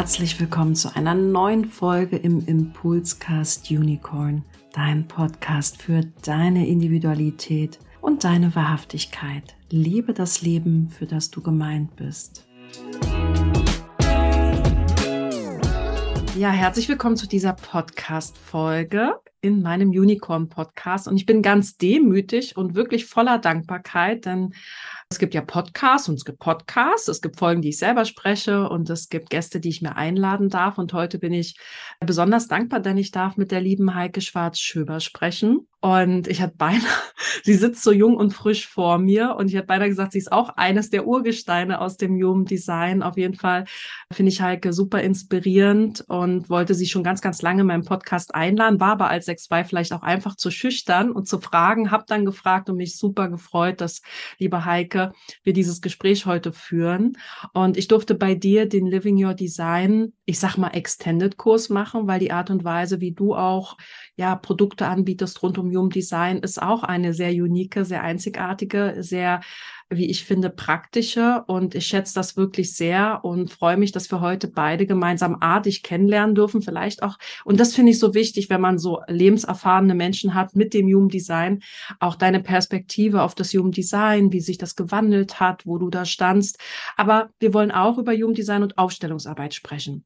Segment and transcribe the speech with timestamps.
[0.00, 4.42] herzlich willkommen zu einer neuen Folge im Impulscast Unicorn,
[4.72, 9.56] dein Podcast für deine Individualität und deine Wahrhaftigkeit.
[9.68, 12.46] Liebe das Leben, für das du gemeint bist.
[16.34, 21.08] Ja, herzlich willkommen zu dieser Podcast-Folge in meinem Unicorn-Podcast.
[21.08, 24.54] Und ich bin ganz demütig und wirklich voller Dankbarkeit, denn
[25.12, 28.68] es gibt ja Podcasts und es gibt Podcasts, es gibt Folgen, die ich selber spreche
[28.68, 30.78] und es gibt Gäste, die ich mir einladen darf.
[30.78, 31.58] Und heute bin ich
[31.98, 35.66] besonders dankbar, denn ich darf mit der lieben Heike Schwarz-Schöber sprechen.
[35.82, 36.82] Und ich hatte beinahe,
[37.42, 40.30] sie sitzt so jung und frisch vor mir und ich hatte beinahe gesagt, sie ist
[40.30, 43.02] auch eines der Urgesteine aus dem Human Design.
[43.02, 43.64] Auf jeden Fall
[44.12, 48.34] finde ich Heike super inspirierend und wollte sie schon ganz, ganz lange in meinem Podcast
[48.34, 52.26] einladen, war aber als 6.2 vielleicht auch einfach zu schüchtern und zu fragen, habe dann
[52.26, 54.02] gefragt und mich super gefreut, dass,
[54.38, 57.16] liebe Heike, wir dieses Gespräch heute führen.
[57.54, 62.06] Und ich durfte bei dir den Living Your Design, ich sag mal, Extended Kurs machen,
[62.06, 63.76] weil die Art und Weise, wie du auch
[64.20, 69.40] ja, Produkte anbietest rund um Human Design, ist auch eine sehr unique, sehr einzigartige, sehr,
[69.88, 71.42] wie ich finde, praktische.
[71.46, 75.60] Und ich schätze das wirklich sehr und freue mich, dass wir heute beide gemeinsam A,
[75.60, 77.16] dich kennenlernen dürfen, vielleicht auch.
[77.46, 81.08] Und das finde ich so wichtig, wenn man so lebenserfahrene Menschen hat mit dem Human
[81.08, 81.62] Design,
[81.98, 86.04] auch deine Perspektive auf das Human Design, wie sich das gewandelt hat, wo du da
[86.04, 86.58] standst.
[86.98, 90.04] Aber wir wollen auch über Human Design und Aufstellungsarbeit sprechen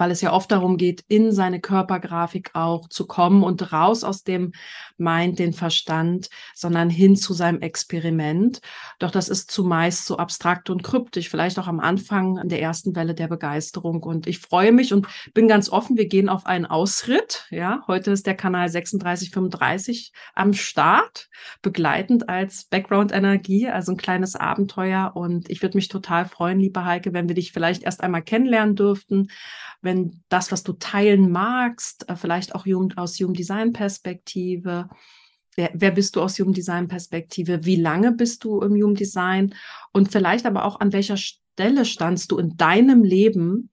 [0.00, 4.24] weil es ja oft darum geht, in seine Körpergrafik auch zu kommen und raus aus
[4.24, 4.52] dem
[4.96, 8.62] Mind, den Verstand, sondern hin zu seinem Experiment.
[8.98, 13.14] Doch das ist zumeist so abstrakt und kryptisch, vielleicht auch am Anfang der ersten Welle
[13.14, 14.02] der Begeisterung.
[14.02, 17.46] Und ich freue mich und bin ganz offen, wir gehen auf einen Ausritt.
[17.50, 21.28] Ja, heute ist der Kanal 3635 am Start,
[21.60, 25.12] begleitend als Background-Energie, also ein kleines Abenteuer.
[25.14, 28.76] Und ich würde mich total freuen, liebe Heike, wenn wir dich vielleicht erst einmal kennenlernen
[28.76, 29.28] dürften
[29.82, 34.88] wenn das, was du teilen magst, äh, vielleicht auch aus Human Design Perspektive,
[35.56, 39.54] wer, wer bist du aus Human Design Perspektive, wie lange bist du im Human Design
[39.92, 43.70] und vielleicht aber auch an welcher Stelle standst du in deinem Leben,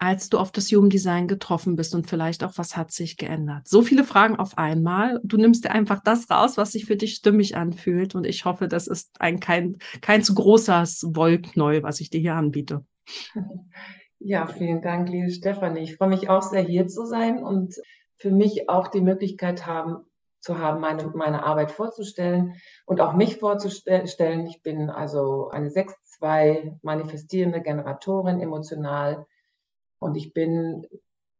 [0.00, 3.66] als du auf das Human Design getroffen bist und vielleicht auch, was hat sich geändert?
[3.66, 5.20] So viele Fragen auf einmal.
[5.24, 8.14] Du nimmst dir einfach das raus, was sich für dich stimmig anfühlt.
[8.14, 12.36] Und ich hoffe, das ist ein kein, kein zu großes Wollknäuel, was ich dir hier
[12.36, 12.84] anbiete.
[14.20, 15.82] Ja, vielen Dank, liebe Stefanie.
[15.82, 17.80] Ich freue mich auch sehr, hier zu sein und
[18.16, 20.04] für mich auch die Möglichkeit haben,
[20.40, 24.46] zu haben, meine, meine Arbeit vorzustellen und auch mich vorzustellen.
[24.46, 29.24] Ich bin also eine 6-2 manifestierende Generatorin emotional
[30.00, 30.84] und ich bin,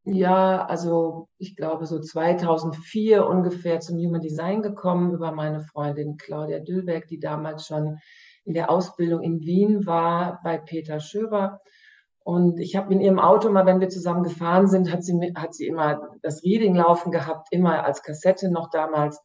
[0.04, 6.60] ja, also ich glaube so 2004 ungefähr zum Human Design gekommen über meine Freundin Claudia
[6.60, 7.98] Düllberg, die damals schon
[8.44, 11.60] in der Ausbildung in Wien war bei Peter Schöber
[12.28, 15.54] und ich habe in ihrem Auto mal, wenn wir zusammen gefahren sind, hat sie, hat
[15.54, 19.18] sie immer das Reading laufen gehabt, immer als Kassette noch damals.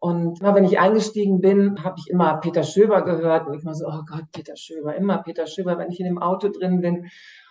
[0.00, 3.46] Und immer wenn ich eingestiegen bin, habe ich immer Peter Schöber gehört.
[3.46, 6.20] Und ich war so, oh Gott, Peter Schöber, immer Peter Schöber, wenn ich in dem
[6.20, 7.06] Auto drin bin.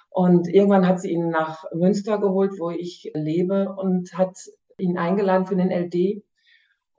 [0.09, 4.35] Und irgendwann hat sie ihn nach Münster geholt, wo ich lebe, und hat
[4.77, 6.21] ihn eingeladen für den LD.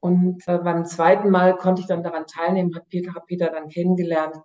[0.01, 3.69] Und äh, beim zweiten Mal konnte ich dann daran teilnehmen, hat Peter, hab Peter dann
[3.69, 4.37] kennengelernt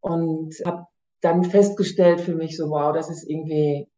[0.00, 0.86] und habe
[1.20, 3.88] dann festgestellt für mich so, wow, das ist irgendwie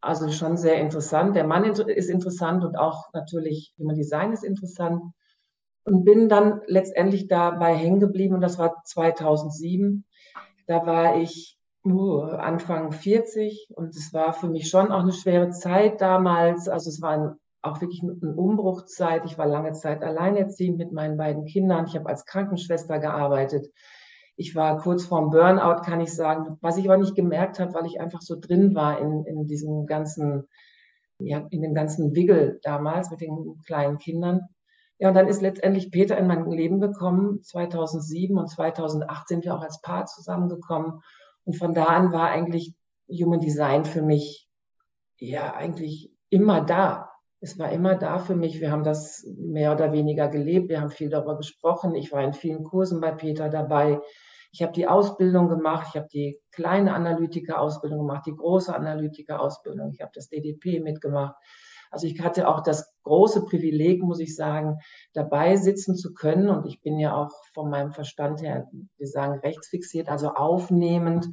[0.00, 1.36] also schon sehr interessant.
[1.36, 5.02] Der Mann ist interessant und auch natürlich Human Design ist interessant.
[5.84, 10.04] Und bin dann letztendlich dabei hängen geblieben und das war 2007.
[10.66, 15.50] Da war ich uh, Anfang 40 und es war für mich schon auch eine schwere
[15.50, 16.68] Zeit damals.
[16.68, 19.24] Also es war ein, auch wirklich eine Umbruchzeit.
[19.24, 21.86] Ich war lange Zeit alleinerziehend mit meinen beiden Kindern.
[21.86, 23.70] Ich habe als Krankenschwester gearbeitet.
[24.40, 27.84] Ich war kurz vorm Burnout, kann ich sagen, was ich aber nicht gemerkt habe, weil
[27.84, 30.48] ich einfach so drin war in, in diesem ganzen,
[31.18, 34.40] ja, in dem ganzen Wiggle damals mit den kleinen Kindern.
[34.98, 37.42] Ja, und dann ist letztendlich Peter in mein Leben gekommen.
[37.42, 41.02] 2007 und 2008 sind wir auch als Paar zusammengekommen.
[41.44, 42.74] Und von da an war eigentlich
[43.10, 44.48] Human Design für mich
[45.18, 47.10] ja eigentlich immer da.
[47.40, 48.58] Es war immer da für mich.
[48.58, 50.70] Wir haben das mehr oder weniger gelebt.
[50.70, 51.94] Wir haben viel darüber gesprochen.
[51.94, 54.00] Ich war in vielen Kursen bei Peter dabei.
[54.52, 60.00] Ich habe die Ausbildung gemacht, ich habe die kleine Analytiker-Ausbildung gemacht, die große Analytiker-Ausbildung, ich
[60.00, 61.36] habe das DDP mitgemacht.
[61.90, 64.78] Also ich hatte auch das große Privileg, muss ich sagen,
[65.12, 66.48] dabei sitzen zu können.
[66.48, 71.28] Und ich bin ja auch von meinem Verstand her, wir sagen rechtsfixiert, also aufnehmend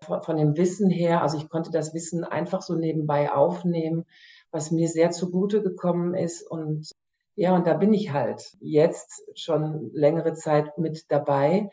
[0.00, 1.22] von, von dem Wissen her.
[1.22, 4.04] Also ich konnte das Wissen einfach so nebenbei aufnehmen,
[4.50, 6.42] was mir sehr zugute gekommen ist.
[6.42, 6.90] Und
[7.36, 11.70] ja, und da bin ich halt jetzt schon längere Zeit mit dabei.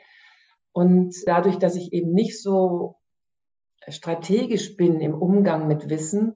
[0.78, 2.98] Und dadurch, dass ich eben nicht so
[3.88, 6.36] strategisch bin im Umgang mit Wissen,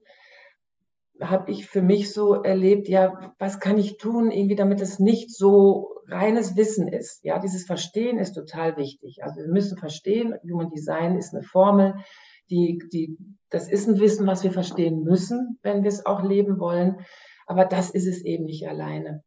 [1.22, 5.30] habe ich für mich so erlebt, ja, was kann ich tun, irgendwie, damit es nicht
[5.30, 7.24] so reines Wissen ist.
[7.24, 9.24] Ja, dieses Verstehen ist total wichtig.
[9.24, 11.94] Also wir müssen verstehen, Human Design ist eine Formel,
[12.50, 13.20] die, die,
[13.52, 17.06] das ist ein Wissen, was wir verstehen müssen, wenn wir es auch leben wollen.
[17.46, 19.24] Aber das ist es eben nicht alleine.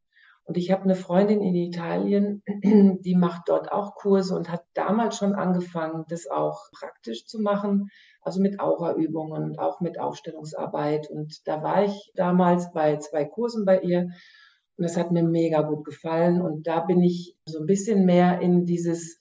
[0.46, 2.42] Und ich habe eine Freundin in Italien,
[3.02, 7.88] die macht dort auch Kurse und hat damals schon angefangen, das auch praktisch zu machen,
[8.20, 11.08] also mit Aura-Übungen und auch mit Aufstellungsarbeit.
[11.10, 14.10] Und da war ich damals bei zwei Kursen bei ihr
[14.76, 16.42] und das hat mir mega gut gefallen.
[16.42, 19.20] Und da bin ich so ein bisschen mehr in dieses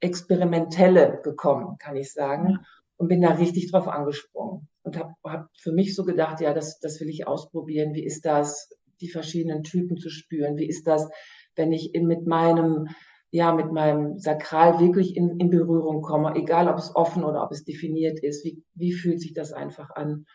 [0.00, 2.58] Experimentelle gekommen, kann ich sagen,
[2.96, 6.78] und bin da richtig drauf angesprungen und habe hab für mich so gedacht, ja, das,
[6.80, 7.94] das will ich ausprobieren.
[7.94, 8.70] Wie ist das,
[9.02, 10.56] die verschiedenen Typen zu spüren?
[10.56, 11.08] Wie ist das,
[11.56, 12.88] wenn ich mit meinem
[13.34, 17.50] ja, mit meinem Sakral wirklich in, in Berührung komme, egal ob es offen oder ob
[17.50, 20.26] es definiert ist, wie, wie fühlt sich das einfach an?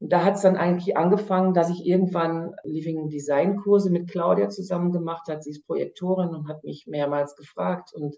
[0.00, 4.50] Und da hat es dann eigentlich angefangen, dass ich irgendwann Living Design Kurse mit Claudia
[4.50, 5.42] zusammen gemacht hat.
[5.42, 7.94] Sie ist Projektorin und hat mich mehrmals gefragt.
[7.94, 8.16] Und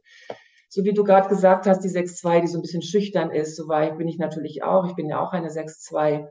[0.69, 3.69] so wie du gerade gesagt hast, die 6-2, die so ein bisschen schüchtern ist, so
[3.69, 4.87] war ich, bin ich natürlich auch.
[4.87, 6.27] Ich bin ja auch eine 6-2.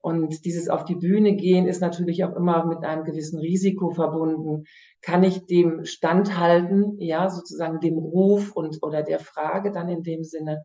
[0.00, 4.64] Und dieses auf die Bühne gehen ist natürlich auch immer mit einem gewissen Risiko verbunden.
[5.02, 10.22] Kann ich dem standhalten, ja, sozusagen dem Ruf und oder der Frage dann in dem
[10.22, 10.64] Sinne?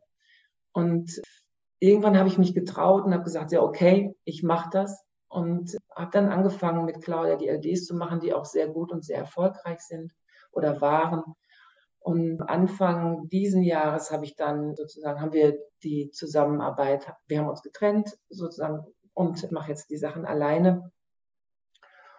[0.71, 1.21] Und
[1.79, 6.11] irgendwann habe ich mich getraut und habe gesagt, ja, okay, ich mache das und habe
[6.11, 9.79] dann angefangen mit Claudia die LDs zu machen, die auch sehr gut und sehr erfolgreich
[9.79, 10.13] sind
[10.51, 11.23] oder waren.
[11.99, 17.61] Und Anfang diesen Jahres habe ich dann sozusagen, haben wir die Zusammenarbeit, wir haben uns
[17.61, 20.91] getrennt, sozusagen und mache jetzt die Sachen alleine.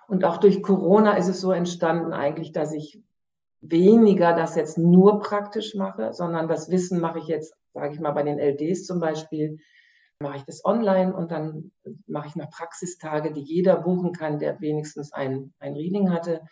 [0.06, 3.02] Und auch durch Corona ist es so entstanden eigentlich, dass ich
[3.60, 8.12] weniger das jetzt nur praktisch mache, sondern das Wissen mache ich jetzt, sage ich mal,
[8.12, 9.58] bei den LDs zum Beispiel,
[10.20, 11.72] mache ich das online und dann
[12.06, 16.42] mache ich noch Praxistage, die jeder buchen kann, der wenigstens ein, ein Reading hatte,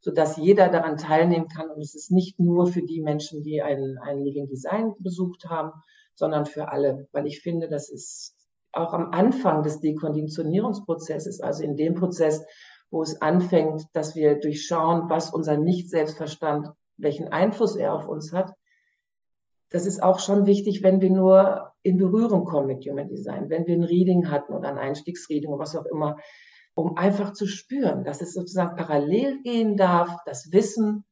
[0.00, 1.70] sodass jeder daran teilnehmen kann.
[1.70, 5.72] Und es ist nicht nur für die Menschen, die ein, ein Living Design besucht haben,
[6.14, 8.33] sondern für alle, weil ich finde, das ist
[8.76, 12.44] auch am Anfang des Dekonditionierungsprozesses, also in dem Prozess,
[12.90, 18.52] wo es anfängt, dass wir durchschauen, was unser Nicht-Selbstverstand, welchen Einfluss er auf uns hat.
[19.70, 23.66] Das ist auch schon wichtig, wenn wir nur in Berührung kommen mit Human Design, wenn
[23.66, 26.16] wir ein Reading hatten oder ein Einstiegsreading oder was auch immer,
[26.74, 31.04] um einfach zu spüren, dass es sozusagen parallel gehen darf, das Wissen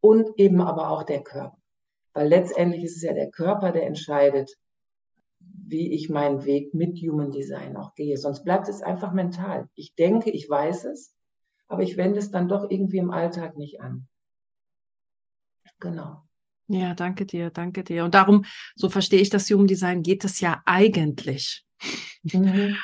[0.00, 1.56] und eben aber auch der Körper.
[2.12, 4.56] Weil letztendlich ist es ja der Körper, der entscheidet,
[5.52, 8.16] wie ich meinen Weg mit Human Design auch gehe.
[8.16, 9.68] Sonst bleibt es einfach mental.
[9.74, 11.14] Ich denke, ich weiß es,
[11.68, 14.08] aber ich wende es dann doch irgendwie im Alltag nicht an.
[15.78, 16.22] Genau.
[16.68, 18.04] Ja, danke dir, danke dir.
[18.04, 18.44] Und darum,
[18.76, 21.64] so verstehe ich das Human Design, geht es ja eigentlich.
[22.22, 22.76] Mhm,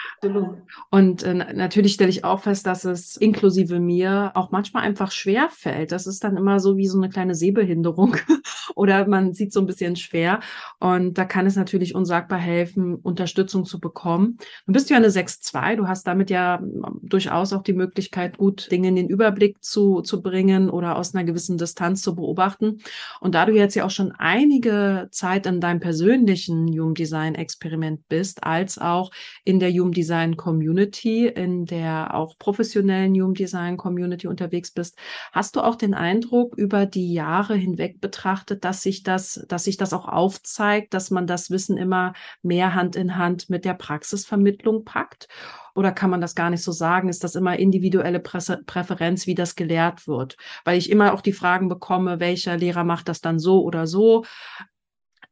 [0.90, 5.48] und äh, natürlich stelle ich auch fest, dass es inklusive mir auch manchmal einfach schwer
[5.50, 5.92] fällt.
[5.92, 8.16] Das ist dann immer so wie so eine kleine Sehbehinderung
[8.74, 10.40] oder man sieht so ein bisschen schwer.
[10.80, 14.38] Und da kann es natürlich unsagbar helfen, Unterstützung zu bekommen.
[14.66, 18.70] Du bist ja eine 6-2, du hast damit ja ähm, durchaus auch die Möglichkeit, gut
[18.70, 22.78] Dinge in den Überblick zu, zu bringen oder aus einer gewissen Distanz zu beobachten.
[23.20, 28.08] Und da du jetzt ja auch schon einige Zeit in deinem persönlichen Human Design Experiment
[28.08, 29.10] bist, als auch
[29.44, 34.98] in der Human Design Community, in der auch professionellen Human Design Community unterwegs bist,
[35.32, 39.76] hast du auch den Eindruck über die Jahre hinweg betrachtet, dass sich das, dass sich
[39.76, 44.84] das auch aufzeigt, dass man das Wissen immer mehr Hand in Hand mit der Praxisvermittlung
[44.84, 45.28] packt?
[45.74, 47.10] Oder kann man das gar nicht so sagen?
[47.10, 50.38] Ist das immer individuelle Präferenz, wie das gelehrt wird?
[50.64, 54.24] Weil ich immer auch die Fragen bekomme, welcher Lehrer macht das dann so oder so?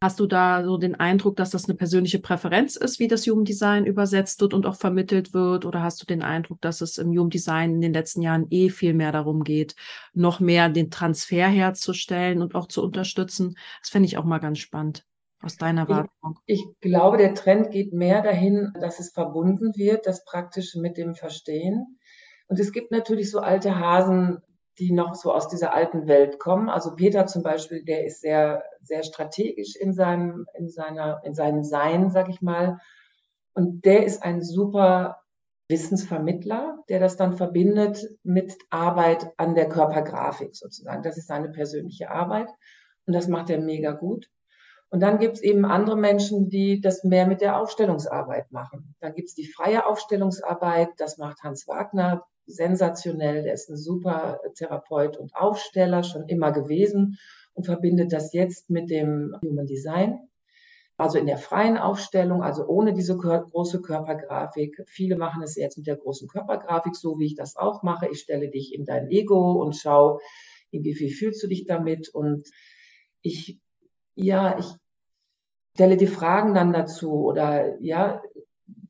[0.04, 3.87] Hast du da so den Eindruck, dass das eine persönliche Präferenz ist, wie das Jugenddesign
[3.87, 5.64] übersetzt wird und auch vermittelt wird?
[5.64, 8.92] Oder hast du den Eindruck, dass es im Jugenddesign in den letzten Jahren eh viel
[8.92, 9.76] mehr darum geht,
[10.12, 13.56] noch mehr den Transfer herzustellen und auch zu unterstützen?
[13.80, 15.06] Das fände ich auch mal ganz spannend
[15.40, 16.38] aus deiner Wahrnehmung.
[16.44, 20.99] Ich, ich glaube, der Trend geht mehr dahin, dass es verbunden wird, das Praktische mit
[20.99, 21.99] dem Verstehen.
[22.49, 24.42] Und es gibt natürlich so alte Hasen,
[24.78, 26.69] die noch so aus dieser alten Welt kommen.
[26.69, 31.62] Also Peter zum Beispiel, der ist sehr, sehr strategisch in seinem, in seiner, in seinem
[31.62, 32.78] Sein, sag ich mal.
[33.54, 35.21] Und der ist ein super
[35.69, 41.02] Wissensvermittler, der das dann verbindet mit Arbeit an der Körpergrafik sozusagen.
[41.02, 42.49] Das ist seine persönliche Arbeit
[43.07, 44.28] und das macht er mega gut.
[44.90, 48.95] Und dann gibt es eben andere Menschen, die das mehr mit der Aufstellungsarbeit machen.
[49.00, 53.43] Dann gibt es die freie Aufstellungsarbeit, das macht Hans Wagner sensationell.
[53.43, 57.19] Der ist ein super Therapeut und Aufsteller, schon immer gewesen
[57.55, 60.19] und verbindet das jetzt mit dem Human Design.
[60.97, 64.85] also in der freien Aufstellung, also ohne diese große Körpergrafik.
[64.87, 68.09] Viele machen es jetzt mit der großen Körpergrafik, so wie ich das auch mache.
[68.11, 70.21] Ich stelle dich in dein Ego und schau,
[70.71, 72.09] wie viel fühlst du dich damit?
[72.11, 72.49] Und
[73.23, 73.59] ich,
[74.15, 74.67] ja, ich
[75.75, 78.23] stelle die Fragen dann dazu oder ja,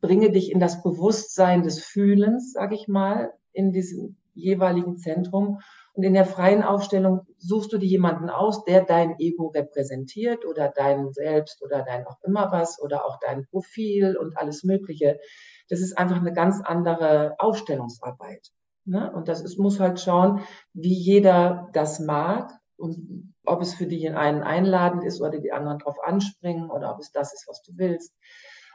[0.01, 5.61] bringe dich in das Bewusstsein des Fühlens, sage ich mal, in diesem jeweiligen Zentrum.
[5.95, 10.69] Und in der freien Aufstellung suchst du dir jemanden aus, der dein Ego repräsentiert oder
[10.69, 15.21] dein Selbst oder dein auch immer was oder auch dein Profil und alles Mögliche.
[15.69, 18.51] Das ist einfach eine ganz andere Aufstellungsarbeit.
[18.85, 19.13] Ne?
[19.15, 20.41] Und das ist, muss halt schauen,
[20.73, 25.53] wie jeder das mag und ob es für dich in einen einladend ist oder die
[25.53, 28.13] anderen drauf anspringen oder ob es das ist, was du willst.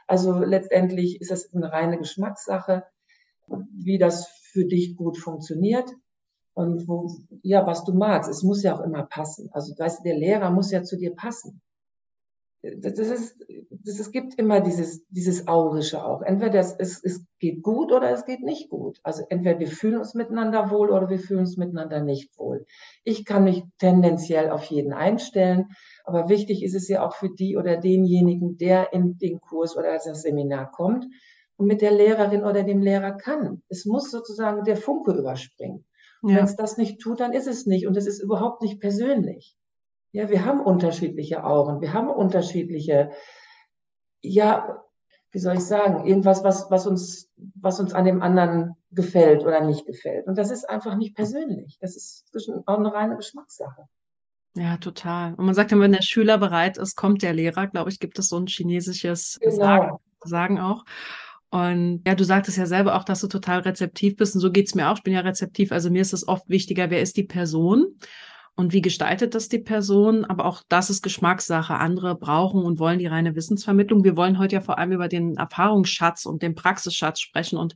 [0.06, 2.84] Also letztendlich ist das eine reine Geschmackssache,
[3.46, 5.90] wie das für dich gut funktioniert
[6.54, 7.10] und wo,
[7.42, 8.30] ja, was du magst.
[8.30, 9.48] Es muss ja auch immer passen.
[9.52, 11.60] Also, weißt du, der Lehrer muss ja zu dir passen.
[12.62, 13.36] Das ist,
[13.70, 16.20] das, es gibt immer dieses, dieses Aurische auch.
[16.20, 19.00] Entweder es, es, es geht gut oder es geht nicht gut.
[19.02, 22.66] Also entweder wir fühlen uns miteinander wohl oder wir fühlen uns miteinander nicht wohl.
[23.02, 25.68] Ich kann mich tendenziell auf jeden einstellen,
[26.04, 29.92] aber wichtig ist es ja auch für die oder denjenigen, der in den Kurs oder
[29.92, 31.06] das Seminar kommt
[31.66, 33.62] mit der Lehrerin oder dem Lehrer kann.
[33.68, 35.84] Es muss sozusagen der Funke überspringen.
[36.22, 36.38] Und ja.
[36.38, 37.86] wenn es das nicht tut, dann ist es nicht.
[37.86, 39.56] Und es ist überhaupt nicht persönlich.
[40.12, 41.80] Ja, wir haben unterschiedliche Augen.
[41.80, 43.10] Wir haben unterschiedliche,
[44.22, 44.82] ja,
[45.30, 49.60] wie soll ich sagen, irgendwas, was, was uns, was uns an dem anderen gefällt oder
[49.60, 50.26] nicht gefällt.
[50.26, 51.78] Und das ist einfach nicht persönlich.
[51.80, 52.24] Das ist
[52.66, 53.86] auch eine reine Geschmackssache.
[54.54, 55.34] Ja, total.
[55.34, 57.68] Und man sagt immer, wenn der Schüler bereit ist, kommt der Lehrer.
[57.68, 59.56] Glaube ich, gibt es so ein chinesisches genau.
[59.56, 60.84] Sagen, Sagen auch.
[61.50, 64.34] Und ja, du sagtest ja selber auch, dass du total rezeptiv bist.
[64.34, 64.96] Und so geht's mir auch.
[64.96, 65.72] Ich bin ja rezeptiv.
[65.72, 67.96] Also mir ist es oft wichtiger, wer ist die Person
[68.54, 70.24] und wie gestaltet das die Person.
[70.24, 71.74] Aber auch das ist Geschmackssache.
[71.74, 74.04] Andere brauchen und wollen die reine Wissensvermittlung.
[74.04, 77.58] Wir wollen heute ja vor allem über den Erfahrungsschatz und den Praxisschatz sprechen.
[77.58, 77.74] Und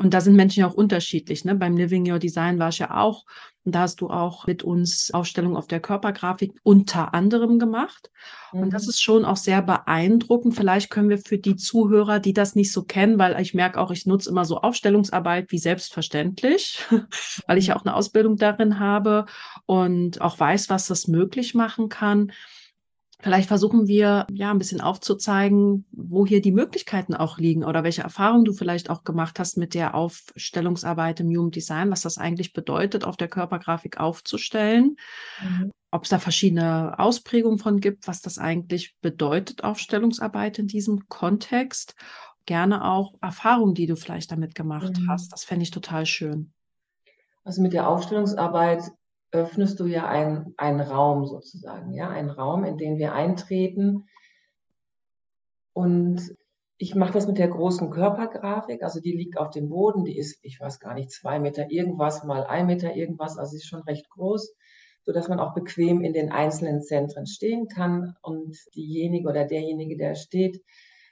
[0.00, 1.44] und da sind Menschen ja auch unterschiedlich.
[1.44, 1.56] Ne?
[1.56, 3.24] Beim Living Your Design war ich ja auch.
[3.64, 8.10] Und da hast du auch mit uns Aufstellung auf der Körpergrafik unter anderem gemacht.
[8.52, 8.60] Mhm.
[8.60, 8.90] Und das mhm.
[8.90, 10.54] ist schon auch sehr beeindruckend.
[10.54, 13.90] Vielleicht können wir für die Zuhörer, die das nicht so kennen, weil ich merke auch,
[13.90, 16.78] ich nutze immer so Aufstellungsarbeit wie selbstverständlich,
[17.48, 17.80] weil ich ja mhm.
[17.80, 19.26] auch eine Ausbildung darin habe
[19.66, 22.30] und auch weiß, was das möglich machen kann.
[23.20, 28.02] Vielleicht versuchen wir ja ein bisschen aufzuzeigen, wo hier die Möglichkeiten auch liegen oder welche
[28.02, 32.52] Erfahrungen du vielleicht auch gemacht hast mit der Aufstellungsarbeit im Human Design, was das eigentlich
[32.52, 34.96] bedeutet, auf der Körpergrafik aufzustellen.
[35.42, 35.72] Mhm.
[35.90, 41.96] Ob es da verschiedene Ausprägungen von gibt, was das eigentlich bedeutet, Aufstellungsarbeit in diesem Kontext.
[42.46, 45.08] Gerne auch Erfahrungen, die du vielleicht damit gemacht mhm.
[45.08, 45.32] hast.
[45.32, 46.52] Das fände ich total schön.
[47.42, 48.82] Also mit der Aufstellungsarbeit
[49.30, 54.06] öffnest du ja einen, einen Raum sozusagen, ja, einen Raum, in den wir eintreten.
[55.72, 56.34] Und
[56.78, 60.38] ich mache das mit der großen Körpergrafik, also die liegt auf dem Boden, die ist,
[60.42, 63.82] ich weiß gar nicht, zwei Meter irgendwas mal ein Meter irgendwas, also sie ist schon
[63.82, 64.54] recht groß,
[65.02, 68.14] so dass man auch bequem in den einzelnen Zentren stehen kann.
[68.22, 70.62] Und diejenige oder derjenige, der steht,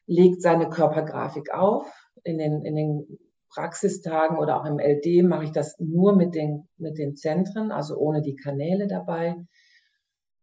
[0.07, 1.91] legt seine Körpergrafik auf
[2.23, 3.19] in den, in den
[3.57, 7.97] Praxistagen oder auch im LD mache ich das nur mit den, mit den Zentren, also
[7.97, 9.37] ohne die Kanäle dabei.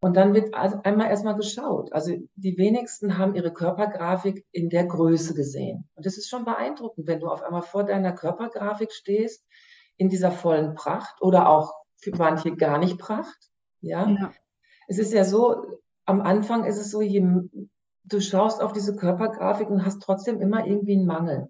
[0.00, 1.92] Und dann wird also einmal erstmal geschaut.
[1.92, 5.88] Also die wenigsten haben ihre Körpergrafik in der Größe gesehen.
[5.94, 9.46] Und das ist schon beeindruckend, wenn du auf einmal vor deiner Körpergrafik stehst,
[9.96, 13.48] in dieser vollen Pracht oder auch für manche gar nicht Pracht.
[13.80, 14.08] Ja.
[14.08, 14.32] ja.
[14.88, 17.24] Es ist ja so, am Anfang ist es so, je,
[18.02, 21.48] du schaust auf diese Körpergrafik und hast trotzdem immer irgendwie einen Mangel.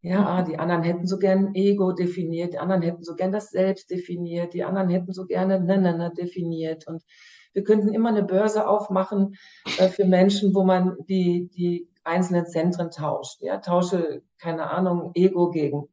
[0.00, 3.90] Ja, die anderen hätten so gern Ego definiert, die anderen hätten so gern das Selbst
[3.90, 6.86] definiert, die anderen hätten so gerne ne, ne, definiert.
[6.86, 7.02] Und
[7.52, 9.36] wir könnten immer eine Börse aufmachen
[9.78, 13.42] äh, für Menschen, wo man die, die einzelnen Zentren tauscht.
[13.42, 15.88] Ja, tausche, keine Ahnung, Ego gegen,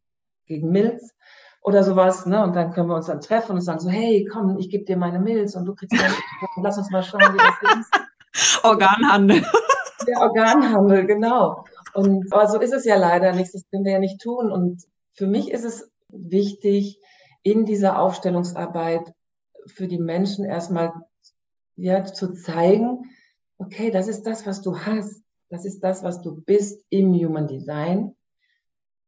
[0.46, 1.16] gegen Milz
[1.62, 2.44] oder sowas, ne?
[2.44, 4.98] Und dann können wir uns dann treffen und sagen so, hey, komm, ich gebe dir
[4.98, 6.14] meine Milz und du kriegst meine,
[6.62, 8.64] lass uns mal schauen, wie das ist.
[8.64, 9.44] Organhandel.
[10.08, 11.66] Der Organhandel, genau.
[11.96, 14.52] Und, aber so ist es ja leider nicht, das können wir ja nicht tun.
[14.52, 14.84] Und
[15.14, 17.00] für mich ist es wichtig,
[17.42, 19.14] in dieser Aufstellungsarbeit
[19.66, 20.92] für die Menschen erstmal
[21.78, 23.10] ja, zu zeigen,
[23.58, 25.24] okay, das ist das, was du hast.
[25.50, 28.14] Das ist das, was du bist im Human Design.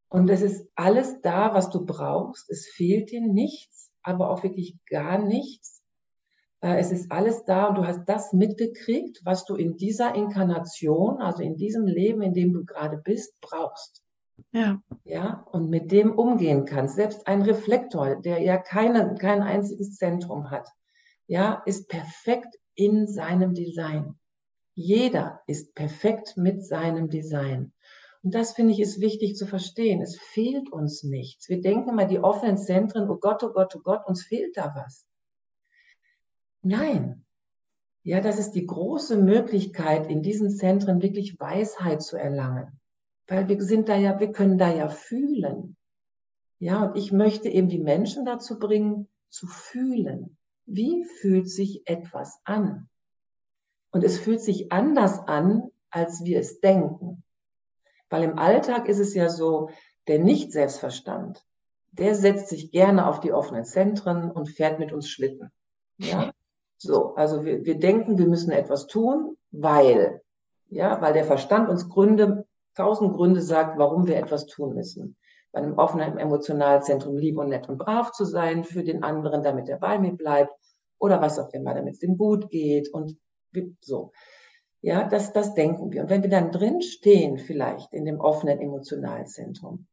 [0.08, 2.50] Und es ist alles da, was du brauchst.
[2.50, 5.77] Es fehlt dir nichts, aber auch wirklich gar nichts.
[6.62, 11.22] Äh, es ist alles da und du hast das mitgekriegt, was du in dieser Inkarnation,
[11.22, 14.04] also in diesem Leben, in dem du gerade bist, brauchst.
[14.52, 14.82] Ja.
[15.04, 16.96] Ja, und mit dem umgehen kannst.
[16.96, 20.70] Selbst ein Reflektor, der ja keine, kein einziges Zentrum hat,
[21.28, 24.16] ja, ist perfekt in seinem Design.
[24.76, 27.74] Jeder ist perfekt mit seinem Design.
[28.22, 30.02] Und das finde ich ist wichtig zu verstehen.
[30.02, 31.50] Es fehlt uns nichts.
[31.50, 34.74] Wir denken mal, die offenen Zentren, oh Gott, oh Gott, oh Gott, uns fehlt da
[34.76, 35.07] was.
[36.62, 37.26] Nein.
[38.04, 42.80] Ja, das ist die große Möglichkeit, in diesen Zentren wirklich Weisheit zu erlangen.
[43.28, 45.76] Weil wir sind da ja, wir können da ja fühlen.
[46.60, 50.38] Ja, und ich möchte eben die Menschen dazu bringen, zu fühlen.
[50.66, 52.90] Wie fühlt sich etwas an?
[53.92, 57.24] Und es fühlt sich anders an, als wir es denken.
[58.10, 59.70] Weil im Alltag ist es ja so,
[60.08, 61.46] der Nicht-Selbstverstand,
[61.92, 65.52] der setzt sich gerne auf die offenen Zentren und fährt mit uns Schlitten.
[65.98, 66.32] Ja?
[66.78, 70.22] So, also wir, wir denken, wir müssen etwas tun, weil,
[70.70, 75.18] ja, weil der Verstand uns Gründe, tausend Gründe sagt, warum wir etwas tun müssen.
[75.52, 79.70] Bei einem offenen Emotionalzentrum lieb und nett und brav zu sein für den anderen, damit
[79.70, 80.52] er bei mir bleibt
[81.00, 83.18] oder was auch immer, damit es ihm gut geht und
[83.82, 84.12] so.
[84.82, 86.02] Ja, das, das denken wir.
[86.04, 89.88] Und wenn wir dann drin stehen, vielleicht in dem offenen Emotionalzentrum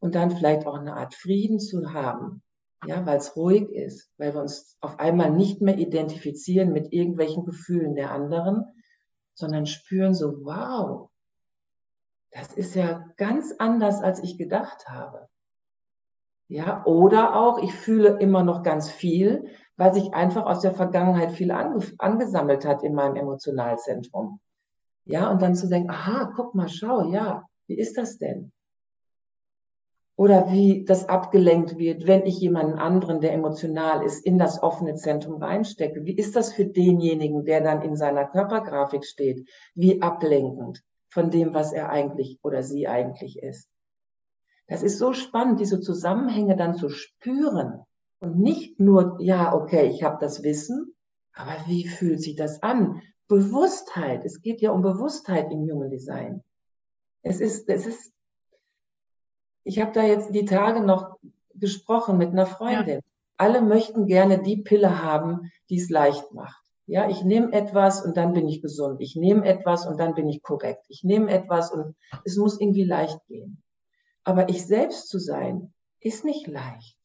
[0.00, 2.42] und dann vielleicht auch eine Art Frieden zu haben,
[2.86, 7.44] ja, weil es ruhig ist, weil wir uns auf einmal nicht mehr identifizieren mit irgendwelchen
[7.44, 8.64] Gefühlen der anderen,
[9.34, 11.10] sondern spüren so, wow,
[12.30, 15.28] das ist ja ganz anders, als ich gedacht habe.
[16.48, 21.32] Ja, oder auch, ich fühle immer noch ganz viel, weil sich einfach aus der Vergangenheit
[21.32, 24.40] viel ange angesammelt hat in meinem Emotionalzentrum.
[25.04, 28.52] Ja, und dann zu denken, aha, guck mal, schau, ja, wie ist das denn?
[30.18, 34.96] Oder wie das abgelenkt wird, wenn ich jemanden anderen, der emotional ist, in das offene
[34.96, 36.04] Zentrum reinstecke.
[36.04, 39.48] Wie ist das für denjenigen, der dann in seiner Körpergrafik steht?
[39.76, 43.68] Wie ablenkend von dem, was er eigentlich oder sie eigentlich ist.
[44.66, 47.84] Das ist so spannend, diese Zusammenhänge dann zu spüren
[48.18, 50.96] und nicht nur, ja, okay, ich habe das Wissen,
[51.32, 53.02] aber wie fühlt sich das an?
[53.28, 54.24] Bewusstheit.
[54.24, 56.42] Es geht ja um Bewusstheit im Human Design.
[57.22, 58.12] Es ist, es ist,
[59.64, 61.18] ich habe da jetzt die Tage noch
[61.54, 62.96] gesprochen mit einer Freundin.
[62.96, 63.02] Ja.
[63.36, 66.62] Alle möchten gerne die Pille haben, die es leicht macht.
[66.86, 69.00] Ja, ich nehme etwas und dann bin ich gesund.
[69.00, 70.86] Ich nehme etwas und dann bin ich korrekt.
[70.88, 71.94] Ich nehme etwas und
[72.24, 73.62] es muss irgendwie leicht gehen.
[74.24, 76.96] Aber ich selbst zu sein, ist nicht leicht.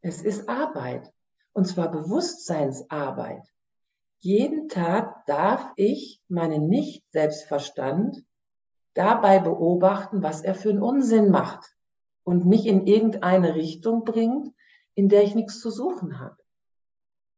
[0.00, 1.12] Es ist Arbeit.
[1.52, 3.42] Und zwar Bewusstseinsarbeit.
[4.20, 8.24] Jeden Tag darf ich meinen Nicht-Selbstverstand
[8.94, 11.76] dabei beobachten, was er für einen Unsinn macht
[12.28, 14.54] und mich in irgendeine Richtung bringt,
[14.94, 16.36] in der ich nichts zu suchen habe.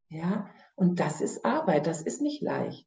[0.08, 2.86] Ja, und das ist Arbeit, das ist nicht leicht.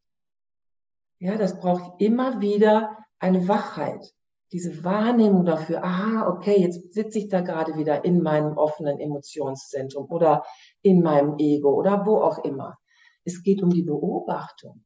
[1.20, 4.14] Ja, das braucht immer wieder eine Wachheit
[4.54, 10.06] diese Wahrnehmung dafür, aha, okay, jetzt sitze ich da gerade wieder in meinem offenen Emotionszentrum
[10.12, 10.44] oder
[10.84, 12.78] in meinem Ego oder wo auch immer.
[13.26, 14.86] Es geht um die Beobachtung.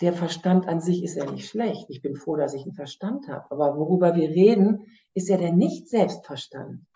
[0.00, 1.86] Der Verstand an sich ist ja nicht schlecht.
[1.90, 3.50] Ich bin froh, dass ich einen Verstand habe.
[3.50, 6.86] Aber worüber wir reden, ist ja der Nicht-Selbstverstand.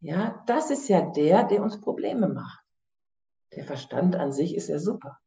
[0.00, 2.60] Ja, das ist ja der, der uns Probleme macht.
[3.54, 5.18] Der Verstand an sich ist ja super.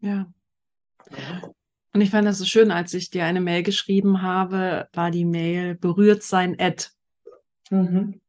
[0.00, 0.32] Ja.
[1.10, 1.50] ja.
[1.92, 5.24] Und ich fand das so schön, als ich dir eine Mail geschrieben habe, war die
[5.24, 6.86] Mail berührt sein Ad.
[7.70, 8.20] Mhm.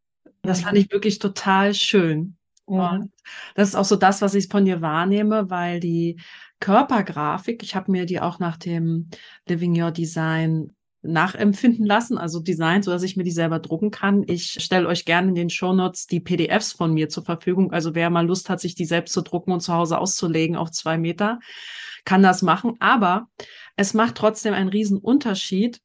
[0.42, 2.38] Das fand ich wirklich total schön.
[2.68, 2.80] Mhm.
[2.80, 3.12] Und
[3.56, 6.20] das ist auch so das, was ich von dir wahrnehme, weil die
[6.60, 9.10] Körpergrafik, ich habe mir die auch nach dem
[9.48, 14.24] Living Your Design nachempfinden lassen, also Design, so dass ich mir die selber drucken kann.
[14.28, 17.72] Ich stelle euch gerne in den Show Notes die PDFs von mir zur Verfügung.
[17.72, 20.72] Also wer mal Lust hat, sich die selbst zu drucken und zu Hause auszulegen auf
[20.72, 21.40] zwei Meter,
[22.04, 22.76] kann das machen.
[22.80, 23.30] Aber
[23.78, 25.80] es macht trotzdem einen riesen Unterschied,